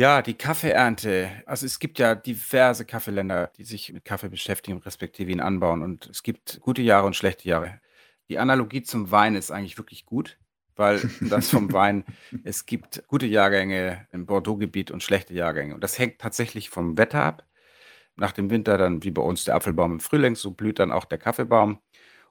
Ja, 0.00 0.22
die 0.22 0.32
Kaffeeernte. 0.32 1.30
Also 1.44 1.66
es 1.66 1.78
gibt 1.78 1.98
ja 1.98 2.14
diverse 2.14 2.86
Kaffeeländer, 2.86 3.48
die 3.58 3.64
sich 3.64 3.92
mit 3.92 4.02
Kaffee 4.02 4.30
beschäftigen, 4.30 4.78
respektive 4.78 5.30
ihn 5.30 5.42
anbauen. 5.42 5.82
Und 5.82 6.06
es 6.06 6.22
gibt 6.22 6.58
gute 6.62 6.80
Jahre 6.80 7.06
und 7.06 7.16
schlechte 7.16 7.46
Jahre. 7.46 7.82
Die 8.30 8.38
Analogie 8.38 8.82
zum 8.82 9.10
Wein 9.10 9.34
ist 9.34 9.50
eigentlich 9.50 9.76
wirklich 9.76 10.06
gut, 10.06 10.38
weil 10.74 11.02
das 11.28 11.50
vom 11.50 11.70
Wein, 11.74 12.06
es 12.44 12.64
gibt 12.64 13.06
gute 13.08 13.26
Jahrgänge 13.26 14.06
im 14.10 14.24
Bordeaux-Gebiet 14.24 14.90
und 14.90 15.02
schlechte 15.02 15.34
Jahrgänge. 15.34 15.74
Und 15.74 15.84
das 15.84 15.98
hängt 15.98 16.18
tatsächlich 16.18 16.70
vom 16.70 16.96
Wetter 16.96 17.22
ab. 17.22 17.44
Nach 18.16 18.32
dem 18.32 18.48
Winter 18.48 18.78
dann, 18.78 19.04
wie 19.04 19.10
bei 19.10 19.20
uns 19.20 19.44
der 19.44 19.54
Apfelbaum 19.54 19.92
im 19.92 20.00
Frühling, 20.00 20.34
so 20.34 20.52
blüht 20.52 20.78
dann 20.78 20.92
auch 20.92 21.04
der 21.04 21.18
Kaffeebaum. 21.18 21.78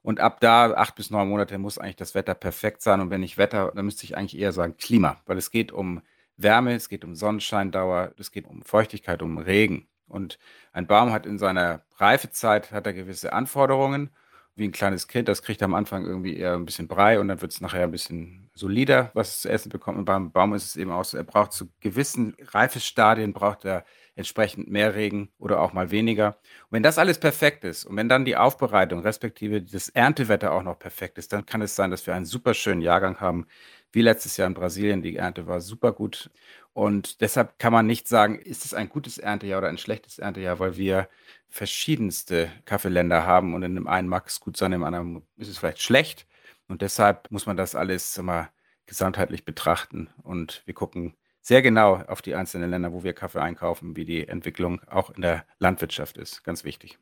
Und 0.02 0.20
ab 0.20 0.40
da, 0.40 0.74
acht 0.74 0.96
bis 0.96 1.12
neun 1.12 1.30
Monate, 1.30 1.60
muss 1.60 1.78
eigentlich 1.78 1.98
das 1.98 2.16
Wetter 2.16 2.34
perfekt 2.34 2.82
sein. 2.82 3.00
Und 3.00 3.12
wenn 3.12 3.22
nicht 3.22 3.38
Wetter, 3.38 3.72
dann 3.76 3.86
müsste 3.86 4.06
ich 4.06 4.18
eigentlich 4.18 4.42
eher 4.42 4.54
sagen 4.54 4.76
Klima, 4.78 5.22
weil 5.28 5.38
es 5.38 5.52
geht 5.52 5.72
um 5.72 6.02
Wärme, 6.42 6.74
es 6.74 6.90
geht 6.90 7.04
um 7.04 7.16
Sonnenscheindauer, 7.16 8.14
es 8.18 8.32
geht 8.32 8.48
um 8.48 8.62
Feuchtigkeit, 8.62 9.22
um 9.22 9.38
Regen. 9.38 9.88
Und 10.08 10.40
ein 10.74 10.88
Baum 10.88 11.12
hat 11.12 11.26
in 11.26 11.38
seiner 11.38 11.84
Reifezeit 11.98 12.72
hat 12.72 12.88
er 12.88 12.94
gewisse 12.94 13.34
Anforderungen. 13.34 14.10
Wie 14.56 14.68
ein 14.68 14.74
kleines 14.74 15.08
Kind, 15.08 15.30
das 15.30 15.42
kriegt 15.42 15.64
am 15.64 15.74
Anfang 15.74 16.06
irgendwie 16.06 16.36
eher 16.36 16.54
ein 16.54 16.66
bisschen 16.66 16.90
Brei 16.90 17.20
und 17.20 17.30
dann 17.30 17.42
wird 17.42 17.54
es 17.54 17.62
nachher 17.62 17.84
ein 17.84 17.92
bisschen 17.92 18.50
solider, 18.54 19.10
was 19.14 19.30
es 19.30 19.42
zu 19.42 19.50
essen 19.50 19.70
bekommt. 19.70 19.98
Und 19.98 20.06
beim 20.06 20.32
Baum 20.34 20.54
ist 20.54 20.66
es 20.66 20.76
eben 20.76 20.92
auch 20.92 21.06
so, 21.06 21.16
er 21.16 21.24
braucht 21.24 21.54
zu 21.54 21.70
gewissen 21.80 22.36
Reifestadien, 22.42 23.32
braucht 23.32 23.64
er 23.64 23.86
entsprechend 24.16 24.70
mehr 24.70 24.96
Regen 24.96 25.30
oder 25.38 25.62
auch 25.62 25.72
mal 25.72 25.92
weniger. 25.92 26.40
Und 26.66 26.72
wenn 26.72 26.84
das 26.84 26.98
alles 26.98 27.20
perfekt 27.20 27.64
ist 27.64 27.86
und 27.86 27.96
wenn 27.96 28.10
dann 28.10 28.26
die 28.26 28.36
Aufbereitung 28.36 29.00
respektive 29.00 29.62
das 29.62 29.88
Erntewetter 29.88 30.52
auch 30.52 30.64
noch 30.64 30.78
perfekt 30.78 31.18
ist, 31.18 31.32
dann 31.32 31.46
kann 31.46 31.62
es 31.62 31.78
sein, 31.78 31.90
dass 31.90 32.06
wir 32.06 32.14
einen 32.14 32.26
super 32.26 32.54
schönen 32.54 32.82
Jahrgang 32.82 33.22
haben, 33.22 33.48
wie 33.92 34.02
letztes 34.02 34.38
Jahr 34.38 34.48
in 34.48 34.54
Brasilien. 34.54 35.02
Die 35.02 35.16
Ernte 35.16 35.48
war 35.48 35.62
super 35.62 35.92
gut. 35.92 36.30
Und 36.74 37.22
deshalb 37.22 37.60
kann 37.60 37.74
man 37.74 37.88
nicht 37.88 38.08
sagen, 38.08 38.40
ist 38.40 38.66
es 38.66 38.74
ein 38.74 38.90
gutes 38.90 39.18
Erntejahr 39.18 39.60
oder 39.60 39.70
ein 39.70 39.78
schlechtes 39.78 40.20
Erntejahr, 40.20 40.60
weil 40.60 40.78
wir 40.78 41.10
verschiedenste 41.50 42.50
Kaffeeländer 42.66 43.26
haben 43.26 43.56
und 43.56 43.64
in 43.64 43.76
dem 43.76 43.88
einen 43.88 44.08
mag 44.08 44.28
es 44.28 44.40
gut 44.40 44.56
sein, 44.56 44.72
im 44.72 44.84
anderen 44.84 45.24
ist 45.38 45.50
es 45.50 45.58
vielleicht 45.58 45.82
schlecht. 45.82 46.28
Und 46.68 46.82
deshalb 46.84 47.30
muss 47.32 47.48
man 47.48 47.58
das 47.58 47.74
alles 47.76 48.16
immer 48.18 48.50
gesamtheitlich 48.86 49.44
betrachten. 49.44 50.10
Und 50.22 50.62
wir 50.66 50.76
gucken 50.76 51.16
sehr 51.42 51.62
genau 51.62 51.96
auf 51.96 52.22
die 52.22 52.36
einzelnen 52.36 52.70
Länder, 52.70 52.94
wo 52.94 53.04
wir 53.04 53.14
Kaffee 53.14 53.42
einkaufen, 53.42 53.96
wie 53.96 54.06
die 54.06 54.28
Entwicklung 54.28 54.82
auch 54.88 55.10
in 55.10 55.24
der 55.24 55.46
Landwirtschaft 55.58 56.18
ist. 56.18 56.44
Ganz 56.44 56.64
wichtig. 56.64 57.00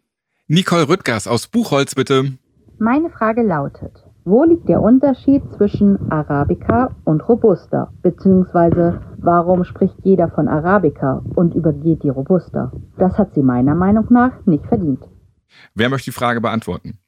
Nicole 0.47 0.87
Rüttgers 0.87 1.27
aus 1.27 1.47
Buchholz, 1.47 1.95
bitte. 1.95 2.37
Meine 2.79 3.09
Frage 3.09 3.41
lautet, 3.41 3.91
wo 4.27 4.43
liegt 4.43 4.67
der 4.67 4.81
Unterschied 4.81 5.41
zwischen 5.55 6.11
Arabica 6.11 6.93
und 7.05 7.21
Robusta? 7.29 7.93
Beziehungsweise 8.01 8.99
warum 9.17 9.63
spricht 9.63 9.95
jeder 10.03 10.27
von 10.27 10.49
Arabica 10.49 11.23
und 11.35 11.55
übergeht 11.55 12.03
die 12.03 12.09
Robusta? 12.09 12.73
Das 12.97 13.17
hat 13.17 13.33
sie 13.33 13.41
meiner 13.41 13.73
Meinung 13.73 14.07
nach 14.09 14.45
nicht 14.45 14.65
verdient. 14.65 14.99
Wer 15.75 15.89
möchte 15.89 16.11
die 16.11 16.15
Frage 16.15 16.41
beantworten? 16.41 16.99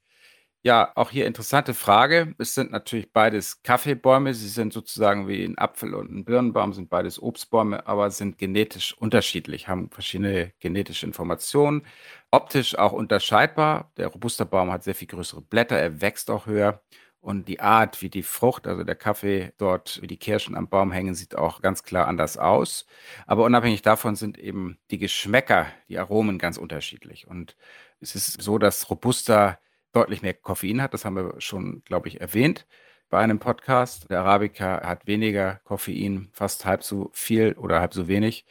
Ja, 0.62 0.91
auch 0.95 1.10
hier 1.10 1.25
interessante 1.25 1.73
Frage. 1.73 2.36
Es 2.38 2.53
sind 2.55 2.71
natürlich 2.71 3.12
beides 3.12 3.63
Kaffeebäume. 3.63 4.34
Sie 4.34 4.49
sind 4.49 4.71
sozusagen 4.71 5.27
wie 5.27 5.43
ein 5.43 5.58
Apfel 5.58 5.93
und 5.93 6.12
ein 6.12 6.25
Birnenbaum, 6.25 6.73
sind 6.73 6.89
beides 6.89 7.21
Obstbäume, 7.21 7.86
aber 7.88 8.12
sind 8.12 8.38
genetisch 8.38 8.93
unterschiedlich, 8.97 9.67
haben 9.67 9.89
verschiedene 9.89 10.51
genetische 10.60 11.05
Informationen. 11.05 11.84
Optisch 12.32 12.77
auch 12.77 12.91
unterscheidbar. 12.91 13.91
Der 13.97 14.08
Robusta-Baum 14.08 14.71
hat 14.71 14.84
sehr 14.84 14.95
viel 14.95 15.08
größere 15.08 15.41
Blätter, 15.41 15.77
er 15.77 16.01
wächst 16.01 16.29
auch 16.29 16.45
höher. 16.45 16.82
Und 17.21 17.49
die 17.49 17.60
Art, 17.60 18.01
wie 18.01 18.10
die 18.10 18.23
Frucht, 18.23 18.65
also 18.65 18.84
der 18.84 18.95
Kaffee 18.95 19.51
dort, 19.58 20.01
wie 20.01 20.08
die 20.08 20.17
Kirschen 20.17 20.55
am 20.55 20.69
Baum 20.69 20.91
hängen, 20.91 21.15
sieht 21.15 21.36
auch 21.36 21.62
ganz 21.62 21.84
klar 21.84 22.08
anders 22.08 22.38
aus. 22.38 22.86
Aber 23.27 23.43
unabhängig 23.43 23.82
davon 23.82 24.15
sind 24.15 24.38
eben 24.38 24.77
die 24.89 24.99
Geschmäcker, 24.99 25.67
die 25.89 25.97
Aromen 25.97 26.38
ganz 26.38 26.58
unterschiedlich. 26.58 27.27
Und 27.27 27.58
es 27.99 28.15
ist 28.15 28.41
so, 28.41 28.58
dass 28.58 28.89
Robusta 28.89 29.60
deutlich 29.91 30.21
mehr 30.21 30.34
Koffein 30.34 30.82
hat. 30.82 30.93
Das 30.93 31.03
haben 31.03 31.15
wir 31.15 31.36
schon, 31.39 31.84
glaube 31.84 32.08
ich, 32.08 32.21
erwähnt 32.21 32.65
bei 33.10 33.19
einem 33.19 33.39
Podcast. 33.39 34.10
Der 34.10 34.21
Arabica 34.21 34.82
hat 34.88 35.08
weniger 35.08 35.55
Koffein, 35.65 36.29
fast 36.32 36.65
halb 36.65 36.84
so 36.84 37.10
viel 37.13 37.53
oder 37.53 37.82
halb 37.82 37.93
so 37.93 38.08
wenig. 38.08 38.45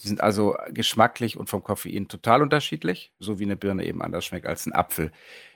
Die 0.00 0.08
sind 0.08 0.20
also 0.20 0.56
geschmacklich 0.70 1.36
und 1.36 1.50
vom 1.50 1.62
Koffein 1.62 2.08
total 2.08 2.42
unterschiedlich, 2.42 3.12
so 3.18 3.38
wie 3.38 3.44
eine 3.44 3.56
Birne 3.56 3.84
eben 3.84 4.02
anders 4.02 4.24
schmeckt 4.24 4.46
als 4.46 4.66
ein 4.66 4.72
Apfel. 4.72 5.12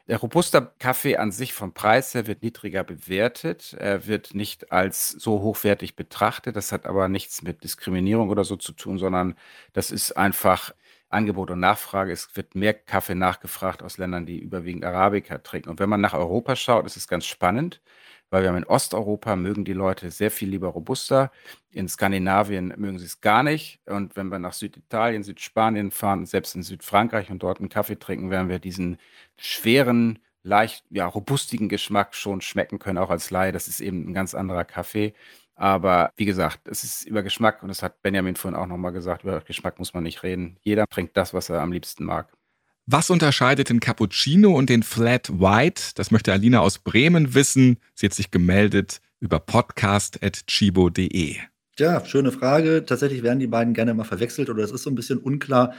Der 0.09 0.19
Robusta-Kaffee 0.19 1.17
an 1.17 1.33
sich 1.33 1.53
vom 1.53 1.73
Preis 1.75 2.15
her 2.15 2.29
wird 2.29 2.43
niedriger 2.43 2.85
bewertet. 2.85 3.75
Er 3.79 4.07
wird 4.07 4.35
nicht 4.35 4.71
als 4.71 5.09
so 5.09 5.41
hochwertig 5.41 5.97
betrachtet. 5.97 6.55
Das 6.55 6.71
hat 6.71 6.87
aber 6.87 7.09
nichts 7.09 7.43
mit 7.43 7.65
Diskriminierung 7.65 8.29
oder 8.29 8.45
so 8.45 8.57
zu 8.57 8.73
tun, 8.73 8.99
sondern 8.99 9.35
das 9.73 9.91
ist 9.91 10.17
einfach 10.17 10.73
Angebot 11.09 11.51
und 11.51 11.61
Nachfrage. 11.61 12.13
Es 12.13 12.37
wird 12.37 12.55
mehr 12.55 12.75
Kaffee 12.75 13.17
nachgefragt 13.17 13.83
aus 13.83 13.99
Ländern, 13.99 14.27
die 14.27 14.39
überwiegend 14.39 14.85
Arabica 14.85 15.39
trinken. 15.39 15.71
Und 15.71 15.81
wenn 15.81 15.89
man 15.89 16.01
nach 16.01 16.15
Europa 16.15 16.55
schaut, 16.55 16.87
ist 16.87 16.97
es 16.97 17.09
ganz 17.09 17.27
spannend 17.27 17.81
weil 18.31 18.43
wir 18.43 18.51
haben 18.51 18.57
in 18.57 18.65
Osteuropa 18.65 19.37
mögen 19.37 19.65
die 19.65 19.73
Leute 19.73 20.11
sehr 20.11 20.31
viel 20.31 20.49
lieber 20.49 20.69
Robusta. 20.69 21.31
In 21.71 21.89
Skandinavien 21.89 22.75
mögen 22.77 22.99
sie 22.99 23.07
es 23.07 23.21
gar 23.21 23.43
nicht. 23.43 23.81
Und 23.87 24.17
wenn 24.17 24.29
wir 24.29 24.39
nach 24.39 24.53
Süditalien, 24.53 25.23
Südspanien 25.23 25.91
fahren, 25.91 26.27
selbst 26.27 26.55
in 26.55 26.63
Südfrankreich 26.63 27.31
und 27.31 27.43
dort 27.43 27.61
einen 27.61 27.69
Kaffee 27.69 27.99
trinken, 27.99 28.31
werden 28.31 28.49
wir 28.49 28.59
diesen 28.59 28.99
schweren, 29.37 30.19
leicht, 30.43 30.85
ja, 30.91 31.07
robustigen 31.07 31.69
Geschmack 31.69 32.15
schon 32.15 32.41
schmecken 32.41 32.79
können, 32.79 32.99
auch 32.99 33.11
als 33.11 33.31
Laie. 33.31 33.53
Das 33.53 33.69
ist 33.69 33.81
eben 33.81 34.09
ein 34.09 34.15
ganz 34.15 34.35
anderer 34.35 34.65
Kaffee. 34.65 35.15
Aber 35.57 36.13
wie 36.17 36.27
gesagt, 36.27 36.69
es 36.69 36.85
ist 36.85 37.05
über 37.07 37.23
Geschmack 37.23 37.63
und 37.63 37.69
das 37.69 37.83
hat 37.83 38.03
Benjamin 38.03 38.37
vorhin 38.37 38.59
auch 38.59 38.67
nochmal 38.67 38.93
gesagt, 38.93 39.25
über 39.25 39.41
Geschmack 39.41 39.79
muss 39.79 39.95
man 39.95 40.03
nicht 40.03 40.23
reden. 40.23 40.59
Jeder 40.63 40.87
trinkt 40.87 41.17
das, 41.17 41.33
was 41.35 41.49
er 41.49 41.63
am 41.63 41.73
liebsten 41.73 42.05
mag. 42.05 42.36
Was 42.89 43.11
unterscheidet 43.11 43.69
den 43.69 43.81
Cappuccino 43.81 44.53
und 44.57 44.71
den 44.71 44.85
Flat 44.85 45.41
White? 45.41 45.83
Das 45.97 46.13
möchte 46.13 46.33
Alina 46.33 46.61
aus 46.61 46.79
Bremen 46.79 47.35
wissen. 47.35 47.79
Sie 47.97 48.07
hat 48.07 48.15
sich 48.15 48.31
gemeldet 48.31 49.01
über 49.19 49.41
podcast.chibo.de. 49.41 51.35
Ja, 51.81 52.05
schöne 52.05 52.31
Frage. 52.31 52.85
Tatsächlich 52.87 53.25
werden 53.25 53.41
die 53.41 53.49
beiden 53.49 53.75
gerne 53.75 53.93
mal 53.93 54.05
verwechselt 54.05 54.51
oder 54.51 54.63
es 54.63 54.71
ist 54.71 54.85
so 54.85 54.91
ein 54.91 54.95
bisschen 54.95 55.19
unklar. 55.19 55.75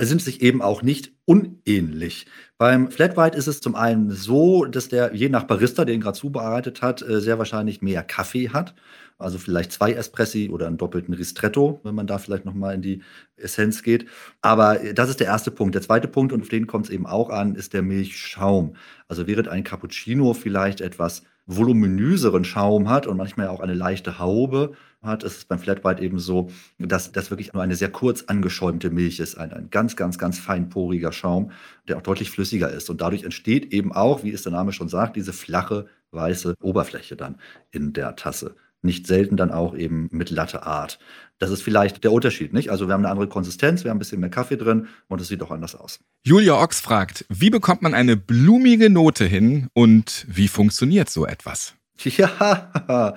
Sind 0.00 0.22
sich 0.22 0.40
eben 0.40 0.62
auch 0.62 0.82
nicht 0.82 1.12
unähnlich. 1.26 2.26
Beim 2.56 2.90
Flat 2.90 3.16
White 3.16 3.36
ist 3.36 3.46
es 3.46 3.60
zum 3.60 3.74
einen 3.74 4.10
so, 4.10 4.64
dass 4.64 4.88
der 4.88 5.14
je 5.14 5.28
nach 5.28 5.44
Barista, 5.44 5.84
den 5.84 6.00
gerade 6.00 6.18
zubereitet 6.18 6.82
hat, 6.82 7.02
äh, 7.02 7.20
sehr 7.20 7.38
wahrscheinlich 7.38 7.82
mehr 7.82 8.02
Kaffee 8.02 8.48
hat. 8.48 8.74
Also 9.18 9.38
vielleicht 9.38 9.72
zwei 9.72 9.92
Espressi 9.92 10.48
oder 10.50 10.66
einen 10.66 10.78
doppelten 10.78 11.12
Ristretto, 11.12 11.80
wenn 11.84 11.94
man 11.94 12.06
da 12.06 12.16
vielleicht 12.16 12.46
nochmal 12.46 12.74
in 12.74 12.82
die 12.82 13.02
Essenz 13.36 13.82
geht. 13.82 14.06
Aber 14.40 14.78
das 14.94 15.10
ist 15.10 15.20
der 15.20 15.26
erste 15.26 15.50
Punkt. 15.50 15.74
Der 15.74 15.82
zweite 15.82 16.08
Punkt, 16.08 16.32
und 16.32 16.40
auf 16.40 16.48
den 16.48 16.66
kommt 16.66 16.86
es 16.86 16.90
eben 16.90 17.06
auch 17.06 17.28
an, 17.28 17.54
ist 17.54 17.74
der 17.74 17.82
Milchschaum. 17.82 18.76
Also 19.08 19.26
während 19.26 19.48
ein 19.48 19.62
Cappuccino 19.62 20.32
vielleicht 20.32 20.80
etwas 20.80 21.22
voluminöseren 21.46 22.44
Schaum 22.44 22.88
hat 22.88 23.06
und 23.06 23.16
manchmal 23.16 23.48
auch 23.48 23.60
eine 23.60 23.74
leichte 23.74 24.18
Haube 24.18 24.72
hat, 25.02 25.24
ist 25.24 25.38
es 25.38 25.44
beim 25.44 25.58
Flat 25.58 25.84
White 25.84 26.02
eben 26.02 26.18
so, 26.18 26.50
dass 26.78 27.12
das 27.12 27.30
wirklich 27.30 27.52
nur 27.52 27.62
eine 27.62 27.74
sehr 27.74 27.90
kurz 27.90 28.24
angeschäumte 28.24 28.90
Milch 28.90 29.18
ist. 29.18 29.36
Ein, 29.36 29.52
ein 29.52 29.70
ganz, 29.70 29.96
ganz, 29.96 30.18
ganz 30.18 30.38
feinporiger 30.38 31.12
Schaum, 31.12 31.52
der 31.88 31.96
auch 31.96 32.02
deutlich 32.02 32.30
flüssiger 32.30 32.70
ist. 32.70 32.90
Und 32.90 33.00
dadurch 33.00 33.24
entsteht 33.24 33.72
eben 33.72 33.92
auch, 33.92 34.22
wie 34.22 34.32
es 34.32 34.42
der 34.42 34.52
Name 34.52 34.72
schon 34.72 34.88
sagt, 34.88 35.16
diese 35.16 35.32
flache, 35.32 35.86
weiße 36.12 36.54
Oberfläche 36.60 37.16
dann 37.16 37.36
in 37.70 37.92
der 37.92 38.16
Tasse 38.16 38.56
nicht 38.82 39.06
selten 39.06 39.36
dann 39.36 39.50
auch 39.50 39.76
eben 39.76 40.08
mit 40.10 40.30
Latte 40.30 40.64
Art. 40.64 40.98
Das 41.40 41.50
ist 41.50 41.62
vielleicht 41.62 42.04
der 42.04 42.12
Unterschied, 42.12 42.52
nicht? 42.52 42.70
Also 42.70 42.86
wir 42.86 42.92
haben 42.92 43.00
eine 43.00 43.10
andere 43.10 43.26
Konsistenz, 43.26 43.82
wir 43.82 43.90
haben 43.90 43.96
ein 43.96 43.98
bisschen 43.98 44.20
mehr 44.20 44.28
Kaffee 44.28 44.58
drin 44.58 44.88
und 45.08 45.22
es 45.22 45.28
sieht 45.28 45.42
auch 45.42 45.50
anders 45.50 45.74
aus. 45.74 45.98
Julia 46.22 46.62
Ochs 46.62 46.80
fragt, 46.80 47.24
wie 47.30 47.48
bekommt 47.48 47.80
man 47.80 47.94
eine 47.94 48.16
blumige 48.16 48.90
Note 48.90 49.24
hin 49.24 49.68
und 49.72 50.26
wie 50.28 50.48
funktioniert 50.48 51.08
so 51.08 51.26
etwas? 51.26 51.74
Ja, 52.08 53.10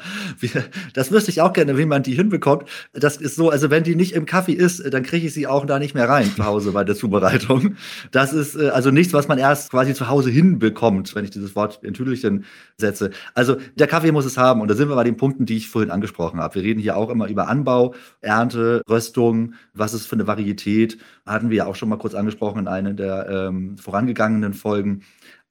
das 0.94 1.12
wüsste 1.12 1.32
ich 1.32 1.42
auch 1.42 1.54
gerne, 1.54 1.78
wie 1.78 1.86
man 1.86 2.04
die 2.04 2.14
hinbekommt. 2.14 2.64
Das 2.94 3.18
ist 3.18 3.36
so, 3.36 3.50
also 3.50 3.70
wenn 3.70 3.84
die 3.84 3.96
nicht 3.96 4.14
im 4.14 4.26
Kaffee 4.26 4.54
ist, 4.54 4.94
dann 4.94 5.04
kriege 5.04 5.28
ich 5.28 5.34
sie 5.34 5.48
auch 5.48 5.66
da 5.66 5.80
nicht 5.80 5.96
mehr 5.96 6.10
rein 6.10 6.30
zu 6.36 6.46
Hause 6.46 6.72
bei 6.72 6.84
der 6.84 6.96
Zubereitung. 6.96 7.76
Das 8.12 8.34
ist 8.34 8.56
äh, 8.56 8.70
also 8.70 8.92
nichts, 8.92 9.14
was 9.14 9.28
man 9.28 9.38
erst 9.38 9.72
quasi 9.72 9.94
zu 9.94 10.10
Hause 10.10 10.30
hinbekommt, 10.30 11.16
wenn 11.16 11.24
ich 11.24 11.32
dieses 11.32 11.56
Wort 11.56 11.80
in 11.84 11.94
Tüdelchen 11.94 12.46
setze. 12.78 13.12
Also 13.34 13.58
der 13.76 13.88
Kaffee 13.88 14.12
muss 14.12 14.26
es 14.26 14.38
haben 14.38 14.62
und 14.62 14.70
da 14.70 14.76
sind 14.76 14.90
wir 14.90 14.96
bei 14.96 15.04
den 15.04 15.18
Punkten, 15.18 15.46
die 15.46 15.58
ich 15.58 15.70
vorhin 15.70 15.92
angesprochen 15.92 16.40
habe. 16.40 16.56
Wir 16.56 16.64
reden 16.64 16.80
hier 16.80 16.98
auch 16.98 17.10
immer 17.10 17.28
über 17.28 17.48
Anbau, 17.48 17.96
Ernte, 18.22 18.82
Röstung, 18.90 19.54
was 19.74 19.94
ist 19.94 20.08
für 20.08 20.16
eine 20.16 20.28
Varietät. 20.28 20.98
Hatten 21.26 21.50
wir 21.50 21.58
ja 21.58 21.66
auch 21.66 21.76
schon 21.76 21.90
mal 21.90 21.98
kurz 21.98 22.16
angesprochen 22.16 22.60
in 22.60 22.68
einer 22.68 22.94
der 22.94 23.30
ähm, 23.30 23.78
vorangegangenen 23.78 24.54
Folgen. 24.54 25.04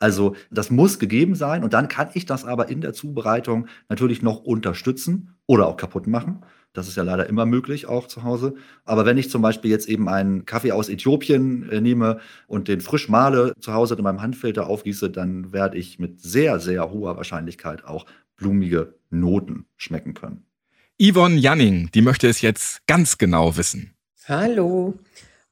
Also 0.03 0.35
das 0.51 0.73
muss 0.73 0.99
gegeben 0.99 1.37
sein 1.37 1.63
und 1.63 1.75
dann 1.75 1.87
kann 1.87 2.09
ich 2.15 2.27
das 2.27 2.45
aber 2.45 2.69
in 2.69 2.81
der 2.81 2.93
Zubereitung 2.93 3.69
natürlich 3.89 4.21
noch 4.21 4.41
unterstützen 4.41 5.37
oder 5.47 5.69
auch 5.69 5.77
kaputt 5.77 6.09
machen. 6.09 6.43
Das 6.73 6.89
ist 6.89 6.97
ja 6.97 7.05
leider 7.05 7.29
immer 7.29 7.47
möglich, 7.47 7.87
auch 7.87 8.09
zu 8.09 8.25
Hause. 8.25 8.55
Aber 8.85 9.07
wenn 9.07 9.17
ich 9.17 9.31
zum 9.31 9.43
Beispiel 9.43 9.71
jetzt 9.71 9.89
eben 9.89 10.09
einen 10.09 10.45
Kaffee 10.45 10.73
aus 10.73 10.89
Äthiopien 10.89 11.71
äh, 11.71 11.81
nehme 11.81 12.19
und 12.49 12.67
den 12.67 12.81
frisch 12.81 13.09
male, 13.09 13.55
zu 13.61 13.75
Hause 13.75 13.95
in 13.95 14.03
meinem 14.03 14.21
Handfilter 14.21 14.67
aufgieße, 14.67 15.09
dann 15.09 15.53
werde 15.53 15.79
ich 15.79 16.01
mit 16.01 16.21
sehr, 16.21 16.59
sehr 16.59 16.91
hoher 16.91 17.17
Wahrscheinlichkeit 17.17 17.85
auch 17.85 18.05
blumige 18.35 18.97
Noten 19.11 19.67
schmecken 19.77 20.15
können. 20.15 20.43
Yvonne 21.01 21.37
Janning, 21.37 21.91
die 21.95 22.03
möchte 22.03 22.27
es 22.27 22.41
jetzt 22.41 22.85
ganz 22.89 23.19
genau 23.19 23.57
wissen. 23.57 23.93
Hallo. 24.27 24.99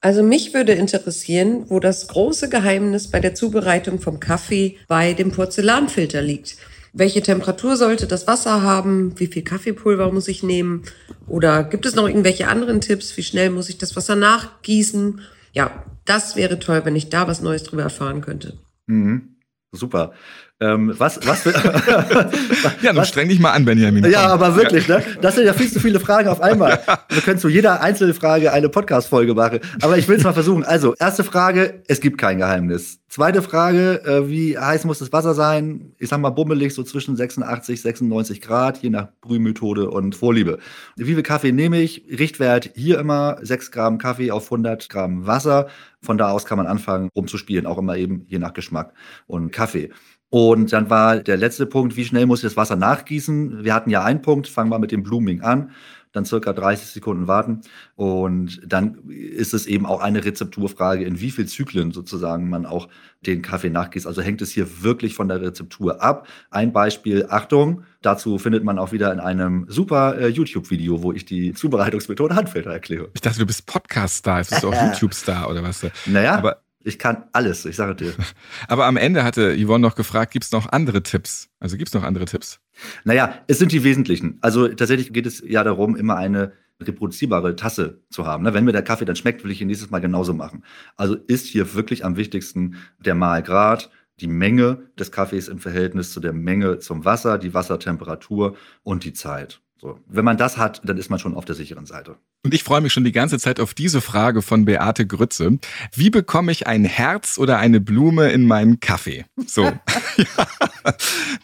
Also 0.01 0.23
mich 0.23 0.55
würde 0.55 0.73
interessieren, 0.73 1.65
wo 1.69 1.79
das 1.79 2.09
große 2.09 2.49
Geheimnis 2.49 3.11
bei 3.11 3.21
der 3.21 3.35
Zubereitung 3.35 4.01
vom 4.01 4.19
Kaffee 4.19 4.79
bei 4.89 5.13
dem 5.13 5.31
Porzellanfilter 5.31 6.23
liegt. 6.23 6.57
Welche 6.93 7.23
Temperatur 7.23 7.77
sollte 7.77 8.07
das 8.07 8.27
Wasser 8.27 8.63
haben? 8.63 9.19
Wie 9.21 9.27
viel 9.27 9.43
Kaffeepulver 9.43 10.11
muss 10.11 10.27
ich 10.27 10.43
nehmen? 10.43 10.85
Oder 11.29 11.65
gibt 11.65 11.87
es 11.87 11.95
noch 11.95 12.09
irgendwelche 12.09 12.49
anderen 12.49 12.81
Tipps? 12.81 13.17
Wie 13.17 13.23
schnell 13.23 13.51
muss 13.51 13.69
ich 13.69 13.79
das 13.79 13.95
Wasser 13.95 14.17
nachgießen? 14.17 15.21
Ja, 15.53 15.85
das 16.07 16.35
wäre 16.35 16.59
toll, 16.59 16.85
wenn 16.85 16.97
ich 16.97 17.11
da 17.11 17.29
was 17.29 17.43
Neues 17.43 17.63
drüber 17.63 17.83
erfahren 17.83 18.23
könnte. 18.23 18.59
Mhm. 18.87 19.37
Super. 19.73 20.15
Ähm, 20.62 20.92
was, 20.99 21.18
was, 21.27 21.44
ja, 22.83 22.92
dann 22.92 23.05
streng 23.07 23.31
dich 23.31 23.40
mal 23.40 23.53
an, 23.53 23.64
Benjamin. 23.64 24.05
Ja, 24.11 24.27
aber 24.27 24.57
wirklich, 24.57 24.87
ne? 24.88 25.03
Das 25.23 25.35
sind 25.35 25.46
ja 25.46 25.55
viel 25.55 25.73
zu 25.73 25.81
viele 25.81 26.01
Fragen 26.01 26.29
auf 26.29 26.42
einmal. 26.42 26.81
Wir 27.09 27.23
können 27.23 27.38
zu 27.38 27.49
jeder 27.49 27.81
einzelnen 27.81 28.12
Frage 28.12 28.53
eine 28.53 28.68
Podcast-Folge 28.68 29.33
machen. 29.33 29.61
Aber 29.81 29.96
ich 29.96 30.07
will 30.07 30.18
es 30.18 30.25
mal 30.25 30.35
versuchen. 30.35 30.62
Also, 30.62 30.94
erste 30.99 31.25
Frage, 31.25 31.83
es 31.88 32.01
gibt 32.03 32.18
kein 32.18 32.37
Geheimnis. 32.37 32.99
Zweite 33.09 33.40
Frage, 33.40 34.05
äh, 34.05 34.29
wie 34.29 34.59
heiß 34.59 34.85
muss 34.85 34.99
das 34.99 35.12
Wasser 35.14 35.33
sein? 35.33 35.94
Ich 35.99 36.11
sag 36.11 36.20
mal 36.20 36.29
bummelig, 36.29 36.75
so 36.75 36.83
zwischen 36.83 37.16
86, 37.16 37.81
96 37.81 38.42
Grad, 38.42 38.83
je 38.83 38.90
nach 38.90 39.09
Brühmethode 39.23 39.90
und 39.90 40.14
Vorliebe. 40.14 40.59
Wie 40.94 41.14
viel 41.14 41.23
Kaffee 41.23 41.53
nehme 41.53 41.81
ich? 41.81 42.05
Richtwert 42.11 42.70
hier 42.75 42.99
immer 42.99 43.38
6 43.40 43.70
Gramm 43.70 43.96
Kaffee 43.96 44.31
auf 44.31 44.44
100 44.44 44.90
Gramm 44.90 45.27
Wasser. 45.27 45.68
Von 46.03 46.18
da 46.18 46.31
aus 46.31 46.44
kann 46.44 46.59
man 46.59 46.66
anfangen, 46.66 47.09
rumzuspielen, 47.16 47.66
auch 47.66 47.79
immer 47.79 47.96
eben 47.96 48.27
je 48.27 48.38
nach 48.38 48.53
Geschmack 48.53 48.92
und 49.27 49.53
Kaffee. 49.53 49.90
Und 50.31 50.73
dann 50.73 50.88
war 50.90 51.19
der 51.19 51.37
letzte 51.37 51.66
Punkt, 51.66 51.97
wie 51.97 52.05
schnell 52.05 52.27
muss 52.27 52.38
ich 52.40 52.45
das 52.45 52.57
Wasser 52.57 52.77
nachgießen? 52.77 53.64
Wir 53.64 53.75
hatten 53.75 53.90
ja 53.90 54.05
einen 54.05 54.23
Punkt, 54.23 54.47
fangen 54.49 54.71
wir 54.71 54.79
mit 54.79 54.93
dem 54.93 55.03
Blooming 55.03 55.40
an. 55.43 55.73
dann 56.12 56.25
circa 56.25 56.53
30 56.53 56.88
Sekunden 56.88 57.29
warten. 57.29 57.61
Und 57.95 58.61
dann 58.66 58.99
ist 59.09 59.55
es 59.55 59.66
eben 59.66 59.87
auch 59.87 60.01
eine 60.01 60.25
Rezepturfrage, 60.25 61.05
in 61.05 61.21
wie 61.21 61.31
viel 61.31 61.47
Zyklen 61.47 61.93
sozusagen 61.93 62.49
man 62.49 62.66
auch 62.66 62.88
den 63.27 63.43
Kaffee 63.43 63.71
nachgießt. 63.71 64.07
Also 64.09 64.21
hängt 64.23 64.43
es 64.43 64.51
hier 64.51 64.83
wirklich 64.83 65.14
von 65.14 65.29
der 65.29 65.40
Rezeptur 65.40 66.03
ab. 66.03 66.27
Ein 66.51 66.73
Beispiel, 66.73 67.27
Achtung, 67.29 67.85
dazu 68.03 68.38
findet 68.38 68.64
man 68.64 68.79
auch 68.79 68.90
wieder 68.93 69.12
in 69.12 69.21
einem 69.21 69.66
super 69.69 70.19
äh, 70.19 70.29
YouTube-Video, 70.29 71.03
wo 71.03 71.12
ich 71.12 71.25
die 71.27 71.55
Zubereitungsmethode 71.55 72.35
Handfilter 72.35 72.73
erkläre. 72.73 73.11
Ich 73.14 73.21
dachte, 73.21 73.38
du 73.38 73.47
bist 73.47 73.66
Podcast-Star, 73.66 74.38
jetzt 74.38 74.51
bist 74.51 74.62
du 74.64 74.69
auch 74.73 74.83
YouTube-Star 74.83 75.49
oder 75.49 75.62
was? 75.62 75.87
Naja, 76.07 76.35
Aber 76.38 76.62
ich 76.83 76.99
kann 76.99 77.25
alles, 77.33 77.64
ich 77.64 77.77
sage 77.77 77.95
dir. 77.95 78.14
Aber 78.69 78.87
am 78.87 78.97
Ende 78.97 79.25
hatte 79.25 79.57
Yvonne 79.57 79.83
noch 79.83 79.95
gefragt, 79.95 80.33
gibt 80.33 80.45
es 80.45 80.53
noch 80.53 80.71
andere 80.73 81.03
Tipps? 81.03 81.49
Also 81.61 81.77
gibt 81.77 81.88
es 81.88 81.95
noch 81.95 82.03
andere 82.03 82.25
Tipps? 82.25 82.61
Naja, 83.05 83.35
es 83.47 83.59
sind 83.59 83.73
die 83.73 83.85
wesentlichen. 83.85 84.38
Also 84.40 84.69
tatsächlich 84.69 85.12
geht 85.12 85.27
es 85.27 85.43
ja 85.47 85.62
darum, 85.62 85.97
immer 85.97 86.16
eine 86.16 86.53
reproduzierbare 86.81 87.57
Tasse 87.57 88.01
zu 88.09 88.27
haben. 88.27 88.45
Ne? 88.45 88.55
Wenn 88.55 88.64
mir 88.64 88.73
der 88.73 88.83
Kaffee 88.83 89.05
dann 89.05 89.16
schmeckt, 89.16 89.45
will 89.45 89.51
ich 89.51 89.61
ihn 89.61 89.66
nächstes 89.66 89.90
Mal 89.90 90.01
genauso 90.01 90.33
machen. 90.33 90.64
Also 90.97 91.14
ist 91.14 91.47
hier 91.47 91.75
wirklich 91.75 92.05
am 92.05 92.16
wichtigsten 92.16 92.77
der 92.99 93.14
Mahlgrad, 93.14 93.90
die 94.21 94.27
Menge 94.27 94.90
des 94.99 95.12
Kaffees 95.12 95.49
im 95.49 95.59
Verhältnis 95.59 96.12
zu 96.12 96.21
der 96.21 96.33
Menge 96.33 96.79
zum 96.79 97.05
Wasser, 97.05 97.38
die 97.38 97.55
Wassertemperatur 97.55 98.57
und 98.83 99.05
die 99.05 99.12
Zeit. 99.12 99.61
So. 99.81 99.99
Wenn 100.07 100.27
man 100.27 100.37
das 100.37 100.59
hat, 100.59 100.83
dann 100.85 100.99
ist 100.99 101.09
man 101.09 101.19
schon 101.19 101.35
auf 101.35 101.47
der 101.47 101.55
sicheren 101.55 101.87
Seite. 101.87 102.16
Und 102.45 102.53
ich 102.53 102.64
freue 102.64 102.83
mich 102.83 102.93
schon 102.93 103.05
die 103.05 103.12
ganze 103.12 103.38
Zeit 103.38 103.61
auf 103.61 103.73
diese 103.73 104.03
Frage 104.03 104.43
von 104.43 104.66
Beate 104.66 105.07
Grütze. 105.07 105.59
Wie 105.95 106.11
bekomme 106.11 106.53
ich 106.53 106.66
ein 106.66 106.85
Herz 106.85 107.38
oder 107.38 107.59
eine 107.59 107.81
Blume 107.81 108.31
in 108.31 108.47
meinen 108.47 108.81
Kaffee? 108.81 109.25
So. 109.47 109.62
ja, 110.16 110.47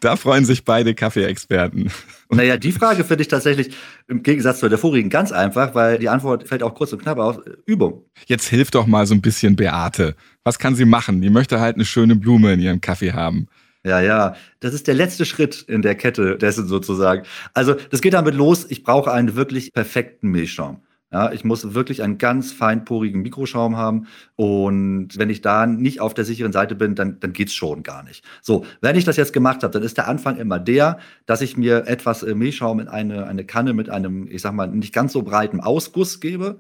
da 0.01 0.17
freuen 0.17 0.45
sich 0.45 0.67
beide 0.67 0.95
Kaffeeexperten. 0.95 1.91
Naja, 2.29 2.59
die 2.59 2.73
Frage 2.73 3.05
finde 3.05 3.23
ich 3.23 3.29
tatsächlich 3.29 3.75
im 4.07 4.23
Gegensatz 4.23 4.61
zu 4.61 4.69
der 4.69 4.79
vorigen 4.79 5.09
ganz 5.09 5.33
einfach, 5.33 5.75
weil 5.75 5.99
die 5.99 6.11
Antwort 6.11 6.47
fällt 6.47 6.63
auch 6.63 6.75
kurz 6.75 6.93
und 6.93 7.01
knapp 7.01 7.19
aus. 7.19 7.37
Übung. 7.65 8.05
Jetzt 8.27 8.49
hilft 8.49 8.75
doch 8.75 8.87
mal 8.87 9.07
so 9.07 9.15
ein 9.15 9.23
bisschen 9.23 9.57
Beate. 9.57 10.15
Was 10.45 10.59
kann 10.59 10.75
sie 10.75 10.85
machen? 10.85 11.23
Die 11.23 11.31
möchte 11.31 11.59
halt 11.59 11.77
eine 11.77 11.87
schöne 11.87 12.17
Blume 12.17 12.53
in 12.53 12.61
ihrem 12.61 12.81
Kaffee 12.83 13.13
haben. 13.13 13.49
Ja, 13.87 14.01
ja, 14.01 14.35
das 14.59 14.75
ist 14.75 14.89
der 14.89 14.95
letzte 14.95 15.25
Schritt 15.25 15.63
in 15.69 15.81
der 15.81 15.95
Kette 15.95 16.37
dessen 16.37 16.67
sozusagen. 16.67 17.23
Also 17.55 17.75
das 17.91 18.01
geht 18.01 18.15
damit 18.15 18.35
los, 18.35 18.67
ich 18.69 18.83
brauche 18.83 19.13
einen 19.13 19.37
wirklich 19.37 19.73
perfekten 19.73 20.29
Milchschaum. 20.31 20.81
Ja, 21.13 21.31
ich 21.31 21.45
muss 21.45 21.73
wirklich 21.73 22.03
einen 22.03 22.19
ganz 22.19 22.51
feinporigen 22.51 23.23
Mikroschaum 23.23 23.77
haben. 23.77 24.09
Und 24.35 25.17
wenn 25.17 25.31
ich 25.31 25.41
da 25.41 25.67
nicht 25.69 26.01
auf 26.01 26.15
der 26.15 26.25
sicheren 26.25 26.51
Seite 26.51 26.75
bin, 26.75 26.97
dann, 26.97 27.21
dann 27.21 27.33
geht's 27.33 27.55
schon 27.55 27.85
gar 27.85 28.03
nicht. 28.03 28.25
So, 28.43 28.67
wenn 28.81 28.97
ich 28.97 29.05
das 29.05 29.17
jetzt 29.17 29.33
gemacht 29.33 29.63
habe, 29.63 29.73
dann 29.73 29.85
ist 29.85 29.99
der 29.99 30.09
Anfang 30.09 30.37
immer 30.37 30.59
der, 30.59 30.99
dass 31.25 31.41
ich 31.41 31.57
mir 31.57 31.87
etwas 31.87 32.25
äh, 32.25 32.35
Milchschaum 32.35 32.81
in 32.81 32.89
eine, 32.89 33.29
eine 33.29 33.45
Kanne 33.45 33.73
mit 33.73 33.89
einem, 33.89 34.27
ich 34.29 34.43
sag 34.43 34.53
mal, 34.53 34.67
nicht 34.67 34.93
ganz 34.93 35.13
so 35.13 35.23
breiten 35.23 35.61
Ausguss 35.61 36.19
gebe. 36.19 36.59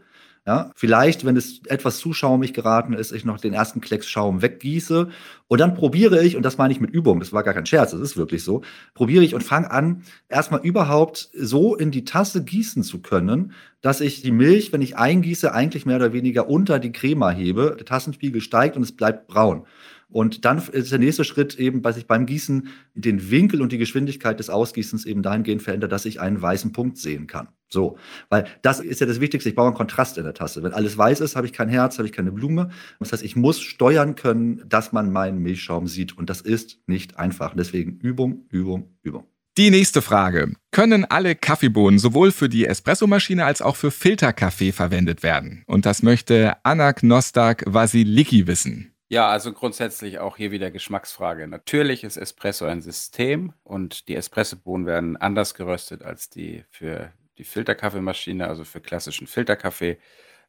Ja, 0.48 0.70
vielleicht, 0.76 1.24
wenn 1.24 1.36
es 1.36 1.60
etwas 1.66 1.98
zu 1.98 2.12
schaumig 2.12 2.54
geraten 2.54 2.92
ist, 2.92 3.10
ich 3.10 3.24
noch 3.24 3.40
den 3.40 3.52
ersten 3.52 3.80
Klecks 3.80 4.06
Schaum 4.08 4.42
weggieße 4.42 5.08
und 5.48 5.60
dann 5.60 5.74
probiere 5.74 6.22
ich, 6.22 6.36
und 6.36 6.44
das 6.44 6.56
meine 6.56 6.72
ich 6.72 6.80
mit 6.80 6.90
Übung, 6.90 7.18
das 7.18 7.32
war 7.32 7.42
gar 7.42 7.52
kein 7.52 7.66
Scherz, 7.66 7.90
das 7.90 8.00
ist 8.00 8.16
wirklich 8.16 8.44
so, 8.44 8.62
probiere 8.94 9.24
ich 9.24 9.34
und 9.34 9.42
fange 9.42 9.72
an, 9.72 10.04
erstmal 10.28 10.60
überhaupt 10.60 11.30
so 11.34 11.74
in 11.74 11.90
die 11.90 12.04
Tasse 12.04 12.44
gießen 12.44 12.84
zu 12.84 13.02
können, 13.02 13.54
dass 13.80 14.00
ich 14.00 14.22
die 14.22 14.30
Milch, 14.30 14.72
wenn 14.72 14.82
ich 14.82 14.96
eingieße, 14.96 15.52
eigentlich 15.52 15.84
mehr 15.84 15.96
oder 15.96 16.12
weniger 16.12 16.48
unter 16.48 16.78
die 16.78 16.92
Crema 16.92 17.30
hebe, 17.30 17.74
der 17.76 17.84
Tassenspiegel 17.84 18.40
steigt 18.40 18.76
und 18.76 18.84
es 18.84 18.92
bleibt 18.92 19.26
braun. 19.26 19.66
Und 20.08 20.44
dann 20.44 20.58
ist 20.70 20.92
der 20.92 21.00
nächste 21.00 21.24
Schritt 21.24 21.56
eben, 21.58 21.82
dass 21.82 21.96
ich 21.96 22.06
beim 22.06 22.24
Gießen 22.24 22.68
den 22.94 23.32
Winkel 23.32 23.60
und 23.60 23.72
die 23.72 23.78
Geschwindigkeit 23.78 24.38
des 24.38 24.50
Ausgießens 24.50 25.06
eben 25.06 25.22
dahingehend 25.22 25.62
verändere, 25.62 25.90
dass 25.90 26.04
ich 26.04 26.20
einen 26.20 26.40
weißen 26.40 26.70
Punkt 26.70 26.98
sehen 26.98 27.26
kann. 27.26 27.48
So, 27.68 27.98
weil 28.28 28.46
das 28.62 28.80
ist 28.80 29.00
ja 29.00 29.06
das 29.06 29.20
Wichtigste. 29.20 29.48
Ich 29.48 29.54
brauche 29.54 29.68
einen 29.68 29.76
Kontrast 29.76 30.18
in 30.18 30.24
der 30.24 30.34
Tasse. 30.34 30.62
Wenn 30.62 30.72
alles 30.72 30.96
weiß 30.96 31.20
ist, 31.20 31.36
habe 31.36 31.46
ich 31.46 31.52
kein 31.52 31.68
Herz, 31.68 31.98
habe 31.98 32.06
ich 32.06 32.12
keine 32.12 32.32
Blume. 32.32 32.70
Das 33.00 33.12
heißt, 33.12 33.22
ich 33.22 33.36
muss 33.36 33.60
steuern 33.60 34.14
können, 34.14 34.62
dass 34.68 34.92
man 34.92 35.12
meinen 35.12 35.38
Milchschaum 35.38 35.88
sieht. 35.88 36.16
Und 36.16 36.30
das 36.30 36.40
ist 36.40 36.78
nicht 36.86 37.18
einfach. 37.18 37.54
Deswegen 37.56 37.98
Übung, 37.98 38.46
Übung, 38.50 38.96
Übung. 39.02 39.26
Die 39.58 39.70
nächste 39.70 40.02
Frage. 40.02 40.52
Können 40.70 41.06
alle 41.06 41.34
Kaffeebohnen 41.34 41.98
sowohl 41.98 42.30
für 42.30 42.50
die 42.50 42.66
Espressomaschine 42.66 43.46
als 43.46 43.62
auch 43.62 43.74
für 43.74 43.90
Filterkaffee 43.90 44.70
verwendet 44.70 45.22
werden? 45.22 45.64
Und 45.66 45.86
das 45.86 46.02
möchte 46.02 46.56
Anna 46.62 46.92
Knostak 46.92 47.64
Vasiliki 47.66 48.46
wissen. 48.46 48.92
Ja, 49.08 49.28
also 49.28 49.52
grundsätzlich 49.52 50.18
auch 50.18 50.36
hier 50.36 50.50
wieder 50.50 50.70
Geschmacksfrage. 50.70 51.46
Natürlich 51.46 52.04
ist 52.04 52.16
Espresso 52.18 52.66
ein 52.66 52.82
System 52.82 53.54
und 53.62 54.08
die 54.08 54.16
Espressobohnen 54.16 54.86
werden 54.86 55.16
anders 55.16 55.54
geröstet 55.54 56.02
als 56.02 56.28
die 56.28 56.64
für 56.70 57.12
die 57.38 57.44
Filterkaffeemaschine, 57.44 58.48
also 58.48 58.64
für 58.64 58.80
klassischen 58.80 59.26
Filterkaffee. 59.26 59.98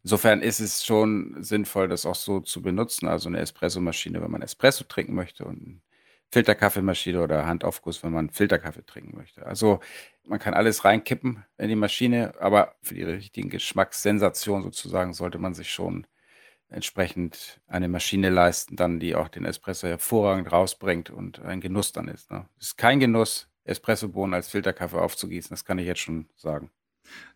Insofern 0.03 0.41
ist 0.41 0.59
es 0.59 0.85
schon 0.85 1.35
sinnvoll, 1.43 1.87
das 1.87 2.05
auch 2.05 2.15
so 2.15 2.39
zu 2.39 2.61
benutzen. 2.61 3.07
Also 3.07 3.29
eine 3.29 3.39
Espressomaschine, 3.39 4.21
wenn 4.21 4.31
man 4.31 4.41
Espresso 4.41 4.83
trinken 4.85 5.15
möchte 5.15 5.45
und 5.45 5.61
eine 5.63 5.81
Filterkaffeemaschine 6.29 7.21
oder 7.21 7.45
Handaufguss, 7.45 8.03
wenn 8.03 8.11
man 8.11 8.29
Filterkaffee 8.29 8.85
trinken 8.85 9.17
möchte. 9.17 9.45
Also 9.45 9.79
man 10.25 10.39
kann 10.39 10.53
alles 10.53 10.83
reinkippen 10.83 11.45
in 11.57 11.69
die 11.69 11.75
Maschine, 11.75 12.33
aber 12.39 12.75
für 12.81 12.95
die 12.95 13.03
richtigen 13.03 13.49
Geschmackssensationen 13.49 14.63
sozusagen 14.63 15.13
sollte 15.13 15.37
man 15.37 15.53
sich 15.53 15.71
schon 15.71 16.05
entsprechend 16.69 17.61
eine 17.67 17.87
Maschine 17.87 18.29
leisten, 18.29 18.75
dann 18.75 18.99
die 18.99 19.15
auch 19.15 19.29
den 19.29 19.45
Espresso 19.45 19.87
hervorragend 19.87 20.51
rausbringt 20.51 21.09
und 21.09 21.39
ein 21.39 21.61
Genuss 21.61 21.93
dann 21.93 22.09
ist. 22.09 22.29
Ne? 22.29 22.47
Es 22.59 22.67
ist 22.67 22.77
kein 22.77 22.99
Genuss, 22.99 23.47
Espressobohnen 23.63 24.33
als 24.33 24.49
Filterkaffee 24.49 24.99
aufzugießen, 24.99 25.51
das 25.51 25.63
kann 25.63 25.79
ich 25.79 25.87
jetzt 25.87 26.01
schon 26.01 26.27
sagen. 26.35 26.69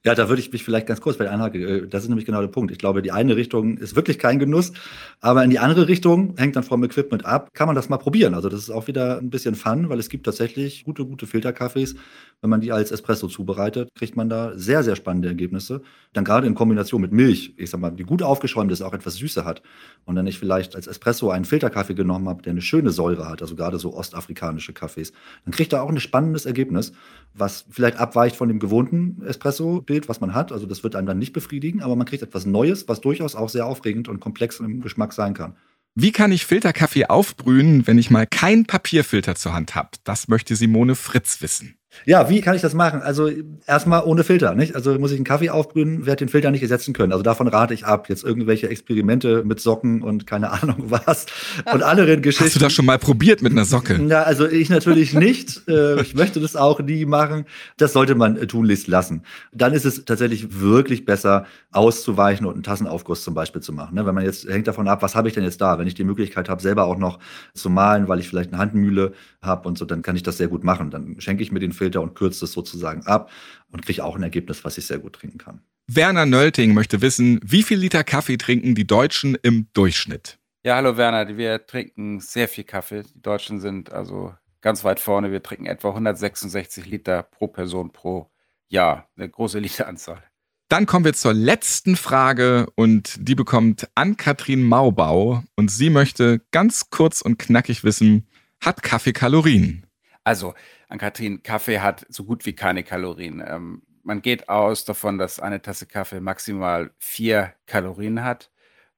Ja, 0.03 0.15
da 0.15 0.29
würde 0.29 0.41
ich 0.41 0.51
mich 0.51 0.63
vielleicht 0.63 0.87
ganz 0.87 0.99
kurz 0.99 1.17
bei 1.17 1.29
einhaken. 1.29 1.61
Äh, 1.61 1.87
das 1.87 2.03
ist 2.03 2.09
nämlich 2.09 2.25
genau 2.25 2.41
der 2.41 2.47
Punkt. 2.47 2.71
Ich 2.71 2.79
glaube, 2.79 3.03
die 3.03 3.11
eine 3.11 3.35
Richtung 3.35 3.77
ist 3.77 3.95
wirklich 3.95 4.17
kein 4.17 4.39
Genuss, 4.39 4.71
aber 5.19 5.43
in 5.43 5.51
die 5.51 5.59
andere 5.59 5.87
Richtung 5.87 6.33
hängt 6.37 6.55
dann 6.55 6.63
vom 6.63 6.83
Equipment 6.83 7.23
ab. 7.25 7.49
Kann 7.53 7.67
man 7.67 7.75
das 7.75 7.87
mal 7.87 7.97
probieren? 7.97 8.33
Also 8.33 8.49
das 8.49 8.61
ist 8.61 8.71
auch 8.71 8.87
wieder 8.87 9.19
ein 9.19 9.29
bisschen 9.29 9.53
Fun, 9.53 9.89
weil 9.89 9.99
es 9.99 10.09
gibt 10.09 10.25
tatsächlich 10.25 10.85
gute, 10.85 11.05
gute 11.05 11.27
Filterkaffees. 11.27 11.95
Wenn 12.41 12.49
man 12.49 12.61
die 12.61 12.71
als 12.71 12.91
Espresso 12.91 13.27
zubereitet, 13.27 13.89
kriegt 13.93 14.15
man 14.15 14.27
da 14.27 14.57
sehr, 14.57 14.83
sehr 14.83 14.95
spannende 14.95 15.27
Ergebnisse. 15.27 15.83
Dann 16.13 16.23
gerade 16.23 16.47
in 16.47 16.55
Kombination 16.55 16.99
mit 16.99 17.11
Milch, 17.11 17.53
ich 17.57 17.69
sag 17.69 17.79
mal, 17.79 17.91
die 17.91 18.03
gut 18.03 18.23
aufgeschäumt 18.23 18.71
ist, 18.71 18.81
auch 18.81 18.93
etwas 18.93 19.15
Süße 19.17 19.45
hat. 19.45 19.61
Und 20.05 20.15
wenn 20.15 20.25
ich 20.25 20.39
vielleicht 20.39 20.75
als 20.75 20.87
Espresso 20.87 21.29
einen 21.29 21.45
Filterkaffee 21.45 21.93
genommen 21.93 22.27
habe, 22.27 22.41
der 22.41 22.51
eine 22.51 22.61
schöne 22.61 22.89
Säure 22.89 23.29
hat, 23.29 23.43
also 23.43 23.55
gerade 23.55 23.77
so 23.77 23.93
ostafrikanische 23.93 24.73
Kaffees, 24.73 25.13
dann 25.45 25.53
kriegt 25.53 25.73
er 25.73 25.83
auch 25.83 25.89
ein 25.89 25.99
spannendes 25.99 26.47
Ergebnis, 26.47 26.93
was 27.35 27.65
vielleicht 27.69 27.97
abweicht 27.97 28.35
von 28.35 28.47
dem 28.47 28.57
gewohnten 28.57 29.21
Espresso-Bild, 29.61 30.09
was 30.09 30.21
man 30.21 30.33
hat. 30.33 30.51
Also 30.51 30.65
das 30.65 30.83
wird 30.83 30.95
einem 30.95 31.07
dann 31.07 31.19
nicht 31.19 31.33
befriedigen, 31.33 31.81
aber 31.81 31.95
man 31.95 32.07
kriegt 32.07 32.23
etwas 32.23 32.45
Neues, 32.45 32.87
was 32.87 33.01
durchaus 33.01 33.35
auch 33.35 33.49
sehr 33.49 33.65
aufregend 33.65 34.07
und 34.07 34.19
komplex 34.19 34.59
im 34.59 34.81
Geschmack 34.81 35.13
sein 35.13 35.33
kann. 35.33 35.55
Wie 35.93 36.11
kann 36.11 36.31
ich 36.31 36.45
Filterkaffee 36.45 37.05
aufbrühen, 37.05 37.85
wenn 37.85 37.97
ich 37.97 38.09
mal 38.09 38.25
keinen 38.25 38.65
Papierfilter 38.65 39.35
zur 39.35 39.53
Hand 39.53 39.75
habe? 39.75 39.89
Das 40.03 40.27
möchte 40.27 40.55
Simone 40.55 40.95
Fritz 40.95 41.41
wissen. 41.41 41.75
Ja, 42.05 42.29
wie 42.29 42.41
kann 42.41 42.55
ich 42.55 42.61
das 42.61 42.73
machen? 42.73 43.01
Also 43.01 43.29
erstmal 43.67 44.03
ohne 44.03 44.23
Filter, 44.23 44.55
nicht? 44.55 44.75
Also 44.75 44.97
muss 44.97 45.11
ich 45.11 45.17
einen 45.17 45.25
Kaffee 45.25 45.49
aufbrühen, 45.49 46.05
werde 46.05 46.25
den 46.25 46.29
Filter 46.29 46.49
nicht 46.49 46.61
ersetzen 46.61 46.93
können. 46.93 47.11
Also 47.11 47.21
davon 47.21 47.47
rate 47.47 47.73
ich 47.73 47.85
ab. 47.85 48.09
Jetzt 48.09 48.23
irgendwelche 48.23 48.69
Experimente 48.69 49.43
mit 49.43 49.59
Socken 49.59 50.01
und 50.01 50.25
keine 50.25 50.51
Ahnung 50.63 50.85
was 50.89 51.25
und 51.71 51.83
anderen 51.83 52.21
Geschichten. 52.21 52.45
Hast 52.45 52.55
du 52.55 52.59
das 52.59 52.73
schon 52.73 52.85
mal 52.85 52.97
probiert 52.97 53.41
mit 53.41 53.51
einer 53.51 53.65
Socke? 53.65 53.99
Na, 54.01 54.23
also 54.23 54.47
ich 54.47 54.69
natürlich 54.69 55.13
nicht. 55.13 55.67
Äh, 55.67 56.01
ich 56.01 56.15
möchte 56.15 56.39
das 56.39 56.55
auch 56.55 56.79
nie 56.79 57.05
machen. 57.05 57.45
Das 57.77 57.93
sollte 57.93 58.15
man 58.15 58.35
tunlichst 58.47 58.87
lassen. 58.87 59.23
Dann 59.53 59.73
ist 59.73 59.85
es 59.85 60.05
tatsächlich 60.05 60.59
wirklich 60.59 61.05
besser, 61.05 61.45
auszuweichen 61.71 62.45
und 62.45 62.53
einen 62.53 62.63
Tassenaufguss 62.63 63.23
zum 63.23 63.33
Beispiel 63.33 63.61
zu 63.61 63.73
machen. 63.73 63.95
Ne? 63.95 64.05
Wenn 64.05 64.15
man 64.15 64.23
jetzt 64.23 64.47
hängt 64.47 64.67
davon 64.67 64.87
ab, 64.87 65.01
was 65.01 65.15
habe 65.15 65.27
ich 65.27 65.33
denn 65.33 65.43
jetzt 65.43 65.61
da? 65.61 65.77
Wenn 65.79 65.87
ich 65.87 65.93
die 65.93 66.03
Möglichkeit 66.03 66.49
habe, 66.49 66.61
selber 66.61 66.85
auch 66.85 66.97
noch 66.97 67.19
zu 67.53 67.69
malen, 67.69 68.07
weil 68.07 68.19
ich 68.19 68.27
vielleicht 68.27 68.51
eine 68.51 68.61
Handmühle 68.61 69.13
habe 69.41 69.67
und 69.67 69.77
so, 69.77 69.85
dann 69.85 70.01
kann 70.01 70.15
ich 70.15 70.23
das 70.23 70.37
sehr 70.37 70.47
gut 70.47 70.63
machen. 70.63 70.89
Dann 70.89 71.15
schenke 71.19 71.43
ich 71.43 71.51
mir 71.51 71.59
den 71.59 71.71
Filter 71.81 72.01
und 72.01 72.13
kürze 72.13 72.45
es 72.45 72.51
sozusagen 72.51 73.07
ab 73.07 73.31
und 73.71 73.83
kriege 73.83 74.05
auch 74.05 74.15
ein 74.15 74.21
Ergebnis, 74.21 74.63
was 74.63 74.77
ich 74.77 74.85
sehr 74.85 74.99
gut 74.99 75.13
trinken 75.13 75.39
kann. 75.39 75.61
Werner 75.87 76.27
Nölting 76.27 76.75
möchte 76.75 77.01
wissen, 77.01 77.39
wie 77.43 77.63
viel 77.63 77.79
Liter 77.79 78.03
Kaffee 78.03 78.37
trinken 78.37 78.75
die 78.75 78.85
Deutschen 78.85 79.35
im 79.41 79.67
Durchschnitt? 79.73 80.37
Ja, 80.63 80.75
hallo 80.75 80.95
Werner, 80.95 81.37
wir 81.37 81.65
trinken 81.65 82.19
sehr 82.19 82.47
viel 82.47 82.65
Kaffee. 82.65 83.01
Die 83.01 83.21
Deutschen 83.23 83.59
sind 83.59 83.91
also 83.91 84.35
ganz 84.61 84.83
weit 84.83 84.99
vorne. 84.99 85.31
Wir 85.31 85.41
trinken 85.41 85.65
etwa 85.65 85.89
166 85.89 86.85
Liter 86.85 87.23
pro 87.23 87.47
Person 87.47 87.91
pro 87.91 88.29
Jahr. 88.69 89.09
Eine 89.17 89.27
große 89.27 89.57
Literanzahl. 89.67 90.21
Dann 90.69 90.85
kommen 90.85 91.03
wir 91.03 91.13
zur 91.13 91.33
letzten 91.33 91.95
Frage 91.95 92.67
und 92.75 93.15
die 93.19 93.35
bekommt 93.35 93.89
Ann-Kathrin 93.95 94.61
Maubau 94.61 95.43
und 95.55 95.71
sie 95.71 95.89
möchte 95.89 96.41
ganz 96.51 96.91
kurz 96.91 97.21
und 97.21 97.39
knackig 97.39 97.83
wissen, 97.83 98.27
hat 98.61 98.83
Kaffee 98.83 99.13
Kalorien? 99.13 99.87
Also, 100.23 100.53
an 100.87 100.99
Kathrin, 100.99 101.43
Kaffee 101.43 101.79
hat 101.79 102.05
so 102.09 102.23
gut 102.23 102.45
wie 102.45 102.53
keine 102.53 102.83
Kalorien. 102.83 103.43
Ähm, 103.45 103.81
man 104.03 104.21
geht 104.21 104.49
aus 104.49 104.85
davon, 104.85 105.17
dass 105.17 105.39
eine 105.39 105.61
Tasse 105.61 105.85
Kaffee 105.85 106.19
maximal 106.19 106.91
vier 106.97 107.53
Kalorien 107.65 108.23
hat. 108.23 108.51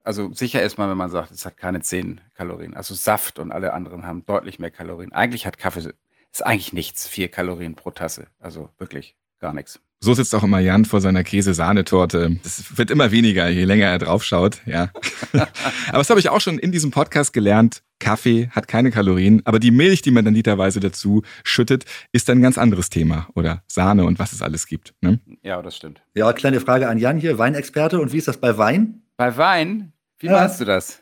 Also 0.04 0.34
sicher 0.34 0.62
ist 0.62 0.78
man, 0.78 0.90
wenn 0.90 0.98
man 0.98 1.10
sagt, 1.10 1.32
es 1.32 1.46
hat 1.46 1.58
keine 1.58 1.82
zehn 1.82 2.20
Kalorien. 2.36 2.74
Also 2.74 2.94
Saft 2.94 3.40
und 3.40 3.52
alle 3.52 3.74
anderen 3.74 4.06
haben 4.06 4.26
deutlich 4.26 4.60
mehr 4.60 4.72
Kalorien. 4.72 5.14
Eigentlich 5.14 5.46
hat 5.46 5.58
Kaffee, 5.58 5.94
ist 6.32 6.46
eigentlich 6.46 6.74
nichts, 6.74 7.08
vier 7.08 7.30
Kalorien 7.30 7.76
pro 7.76 7.92
Tasse. 7.92 8.28
Also 8.40 8.70
wirklich 8.78 9.16
gar 9.40 9.54
nichts. 9.54 9.80
So 10.04 10.14
sitzt 10.14 10.36
auch 10.36 10.44
immer 10.44 10.60
Jan 10.60 10.84
vor 10.84 11.00
seiner 11.00 11.24
Käse-Sahnetorte. 11.24 12.38
Das 12.44 12.78
wird 12.78 12.92
immer 12.92 13.12
weniger, 13.12 13.48
je 13.48 13.64
länger 13.64 13.86
er 13.86 14.00
draufschaut, 14.00 14.60
ja. 14.66 14.90
aber 15.32 16.00
das 16.00 16.10
habe 16.10 16.20
ich 16.20 16.28
auch 16.28 16.42
schon 16.42 16.60
in 16.60 16.74
diesem 16.74 16.92
Podcast 16.92 17.32
gelernt. 17.32 17.84
Kaffee 18.00 18.50
hat 18.52 18.68
keine 18.68 18.92
Kalorien, 18.92 19.42
aber 19.46 19.60
die 19.60 19.72
Milch, 19.72 20.02
die 20.02 20.12
man 20.12 20.26
dann 20.26 20.34
literweise 20.34 20.82
dazu 20.82 21.22
schüttet, 21.46 21.86
ist 22.12 22.30
ein 22.30 22.42
ganz 22.42 22.58
anderes 22.58 22.90
Thema. 22.90 23.30
Oder 23.34 23.64
Sahne 23.68 24.04
und 24.04 24.20
was 24.20 24.34
es 24.34 24.42
alles 24.42 24.68
gibt. 24.68 24.94
Ne? 25.00 25.22
Ja, 25.42 25.62
das 25.62 25.78
stimmt. 25.78 26.02
Ja, 26.16 26.34
kleine 26.34 26.60
Frage 26.60 26.90
an 26.90 26.98
Jan 26.98 27.18
hier, 27.18 27.38
Weinexperte. 27.38 28.02
Und 28.02 28.12
wie 28.12 28.18
ist 28.18 28.28
das 28.28 28.36
bei 28.36 28.58
Wein? 28.58 29.04
Bei 29.16 29.38
Wein? 29.38 29.94
Wie 30.20 30.28
ja. 30.28 30.34
meinst 30.34 30.60
du 30.60 30.66
das? 30.66 31.02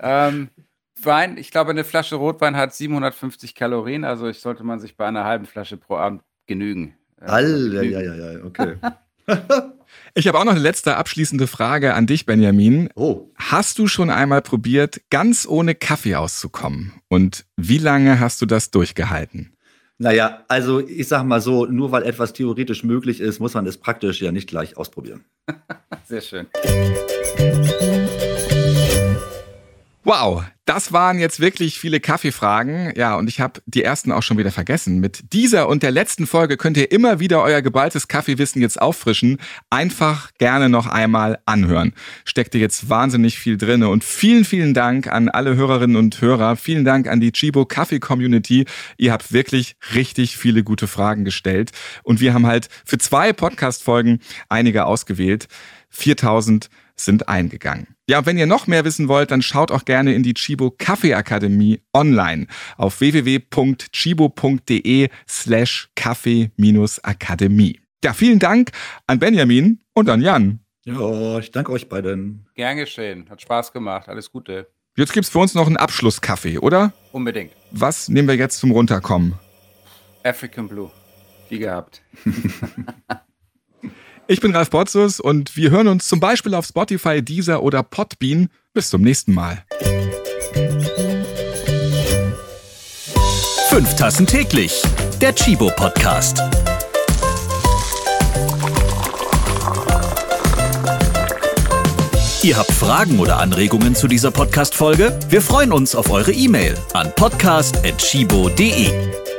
Ähm, 0.00 0.48
Wein, 1.00 1.36
ich 1.38 1.52
glaube, 1.52 1.70
eine 1.70 1.84
Flasche 1.84 2.16
Rotwein 2.16 2.56
hat 2.56 2.74
750 2.74 3.54
Kalorien, 3.54 4.02
also 4.02 4.26
ich 4.26 4.40
sollte 4.40 4.64
man 4.64 4.80
sich 4.80 4.96
bei 4.96 5.06
einer 5.06 5.24
halben 5.24 5.46
Flasche 5.46 5.76
pro 5.76 5.94
Abend 5.94 6.22
genügen. 6.48 6.96
All, 7.20 7.72
ja, 7.72 7.82
ja, 7.82 8.00
ja, 8.00 8.32
ja, 8.32 8.44
okay. 8.44 8.76
Ich 10.14 10.26
habe 10.26 10.38
auch 10.38 10.44
noch 10.44 10.52
eine 10.52 10.60
letzte 10.60 10.96
abschließende 10.96 11.46
Frage 11.46 11.94
an 11.94 12.06
dich, 12.06 12.26
Benjamin. 12.26 12.88
Oh. 12.96 13.28
Hast 13.36 13.78
du 13.78 13.86
schon 13.86 14.10
einmal 14.10 14.42
probiert, 14.42 15.00
ganz 15.10 15.46
ohne 15.46 15.76
Kaffee 15.76 16.16
auszukommen? 16.16 16.92
Und 17.08 17.44
wie 17.56 17.78
lange 17.78 18.18
hast 18.18 18.42
du 18.42 18.46
das 18.46 18.72
durchgehalten? 18.72 19.52
Naja, 19.98 20.44
also 20.48 20.80
ich 20.80 21.06
sag 21.06 21.24
mal 21.24 21.40
so, 21.40 21.66
nur 21.66 21.92
weil 21.92 22.02
etwas 22.04 22.32
theoretisch 22.32 22.82
möglich 22.82 23.20
ist, 23.20 23.38
muss 23.38 23.54
man 23.54 23.66
es 23.66 23.76
praktisch 23.76 24.20
ja 24.20 24.32
nicht 24.32 24.48
gleich 24.48 24.76
ausprobieren. 24.76 25.24
Sehr 26.08 26.22
schön. 26.22 26.46
Wow, 30.02 30.42
das 30.70 30.92
waren 30.92 31.18
jetzt 31.18 31.40
wirklich 31.40 31.80
viele 31.80 31.98
Kaffeefragen. 31.98 32.92
Ja, 32.94 33.16
und 33.16 33.28
ich 33.28 33.40
habe 33.40 33.60
die 33.66 33.82
ersten 33.82 34.12
auch 34.12 34.22
schon 34.22 34.38
wieder 34.38 34.52
vergessen. 34.52 35.00
Mit 35.00 35.32
dieser 35.32 35.68
und 35.68 35.82
der 35.82 35.90
letzten 35.90 36.28
Folge 36.28 36.56
könnt 36.56 36.76
ihr 36.76 36.92
immer 36.92 37.18
wieder 37.18 37.42
euer 37.42 37.60
geballtes 37.60 38.06
Kaffeewissen 38.06 38.62
jetzt 38.62 38.80
auffrischen. 38.80 39.38
Einfach 39.68 40.30
gerne 40.38 40.68
noch 40.68 40.86
einmal 40.86 41.40
anhören. 41.44 41.92
Steckt 42.24 42.54
ihr 42.54 42.60
jetzt 42.60 42.88
wahnsinnig 42.88 43.36
viel 43.36 43.56
drinne. 43.56 43.88
Und 43.88 44.04
vielen, 44.04 44.44
vielen 44.44 44.72
Dank 44.72 45.08
an 45.08 45.28
alle 45.28 45.56
Hörerinnen 45.56 45.96
und 45.96 46.20
Hörer. 46.20 46.54
Vielen 46.54 46.84
Dank 46.84 47.08
an 47.08 47.18
die 47.18 47.32
Chibo 47.32 47.64
Kaffee 47.64 47.98
Community. 47.98 48.64
Ihr 48.96 49.10
habt 49.10 49.32
wirklich 49.32 49.74
richtig 49.96 50.36
viele 50.36 50.62
gute 50.62 50.86
Fragen 50.86 51.24
gestellt. 51.24 51.72
Und 52.04 52.20
wir 52.20 52.32
haben 52.32 52.46
halt 52.46 52.68
für 52.84 52.98
zwei 52.98 53.32
Podcast-Folgen 53.32 54.20
einige 54.48 54.86
ausgewählt. 54.86 55.48
4000 55.88 56.70
sind 57.04 57.28
eingegangen. 57.28 57.88
Ja, 58.08 58.24
wenn 58.26 58.38
ihr 58.38 58.46
noch 58.46 58.66
mehr 58.66 58.84
wissen 58.84 59.08
wollt, 59.08 59.30
dann 59.30 59.42
schaut 59.42 59.70
auch 59.70 59.84
gerne 59.84 60.14
in 60.14 60.22
die 60.22 60.34
Chibo 60.34 60.70
Kaffee 60.70 61.14
Akademie 61.14 61.80
online 61.92 62.46
auf 62.76 63.00
www.chibo.de 63.00 63.48
slash 65.28 65.90
Kaffee-Akademie. 65.94 67.80
Ja, 68.02 68.12
vielen 68.14 68.38
Dank 68.38 68.70
an 69.06 69.18
Benjamin 69.18 69.80
und 69.94 70.08
an 70.08 70.22
Jan. 70.22 70.60
Ja, 70.84 71.38
ich 71.38 71.50
danke 71.50 71.72
euch 71.72 71.88
beiden. 71.88 72.46
Gern 72.54 72.76
geschehen. 72.78 73.28
Hat 73.28 73.42
Spaß 73.42 73.72
gemacht. 73.72 74.08
Alles 74.08 74.32
Gute. 74.32 74.68
Jetzt 74.96 75.12
gibt's 75.12 75.28
für 75.28 75.38
uns 75.38 75.54
noch 75.54 75.66
einen 75.66 75.76
Abschlusskaffee, 75.76 76.58
oder? 76.58 76.92
Unbedingt. 77.12 77.52
Was 77.70 78.08
nehmen 78.08 78.28
wir 78.28 78.34
jetzt 78.36 78.58
zum 78.58 78.70
Runterkommen? 78.70 79.34
African 80.24 80.68
Blue. 80.68 80.90
Wie 81.48 81.58
gehabt. 81.58 82.02
Ich 84.30 84.40
bin 84.40 84.54
Ralf 84.54 84.70
Potzus 84.70 85.18
und 85.18 85.56
wir 85.56 85.72
hören 85.72 85.88
uns 85.88 86.06
zum 86.06 86.20
Beispiel 86.20 86.54
auf 86.54 86.64
Spotify, 86.64 87.20
Deezer 87.20 87.64
oder 87.64 87.82
Podbean. 87.82 88.48
Bis 88.72 88.88
zum 88.88 89.02
nächsten 89.02 89.34
Mal. 89.34 89.64
Fünf 93.70 93.96
Tassen 93.96 94.28
täglich. 94.28 94.84
Der 95.20 95.34
Chibo 95.34 95.72
Podcast. 95.74 96.40
Ihr 102.44 102.56
habt 102.56 102.70
Fragen 102.70 103.18
oder 103.18 103.38
Anregungen 103.38 103.96
zu 103.96 104.06
dieser 104.06 104.30
Podcast-Folge? 104.30 105.18
Wir 105.28 105.42
freuen 105.42 105.72
uns 105.72 105.96
auf 105.96 106.08
eure 106.08 106.30
E-Mail 106.30 106.78
an 106.92 107.12
podcast.chibo.de. 107.16 109.29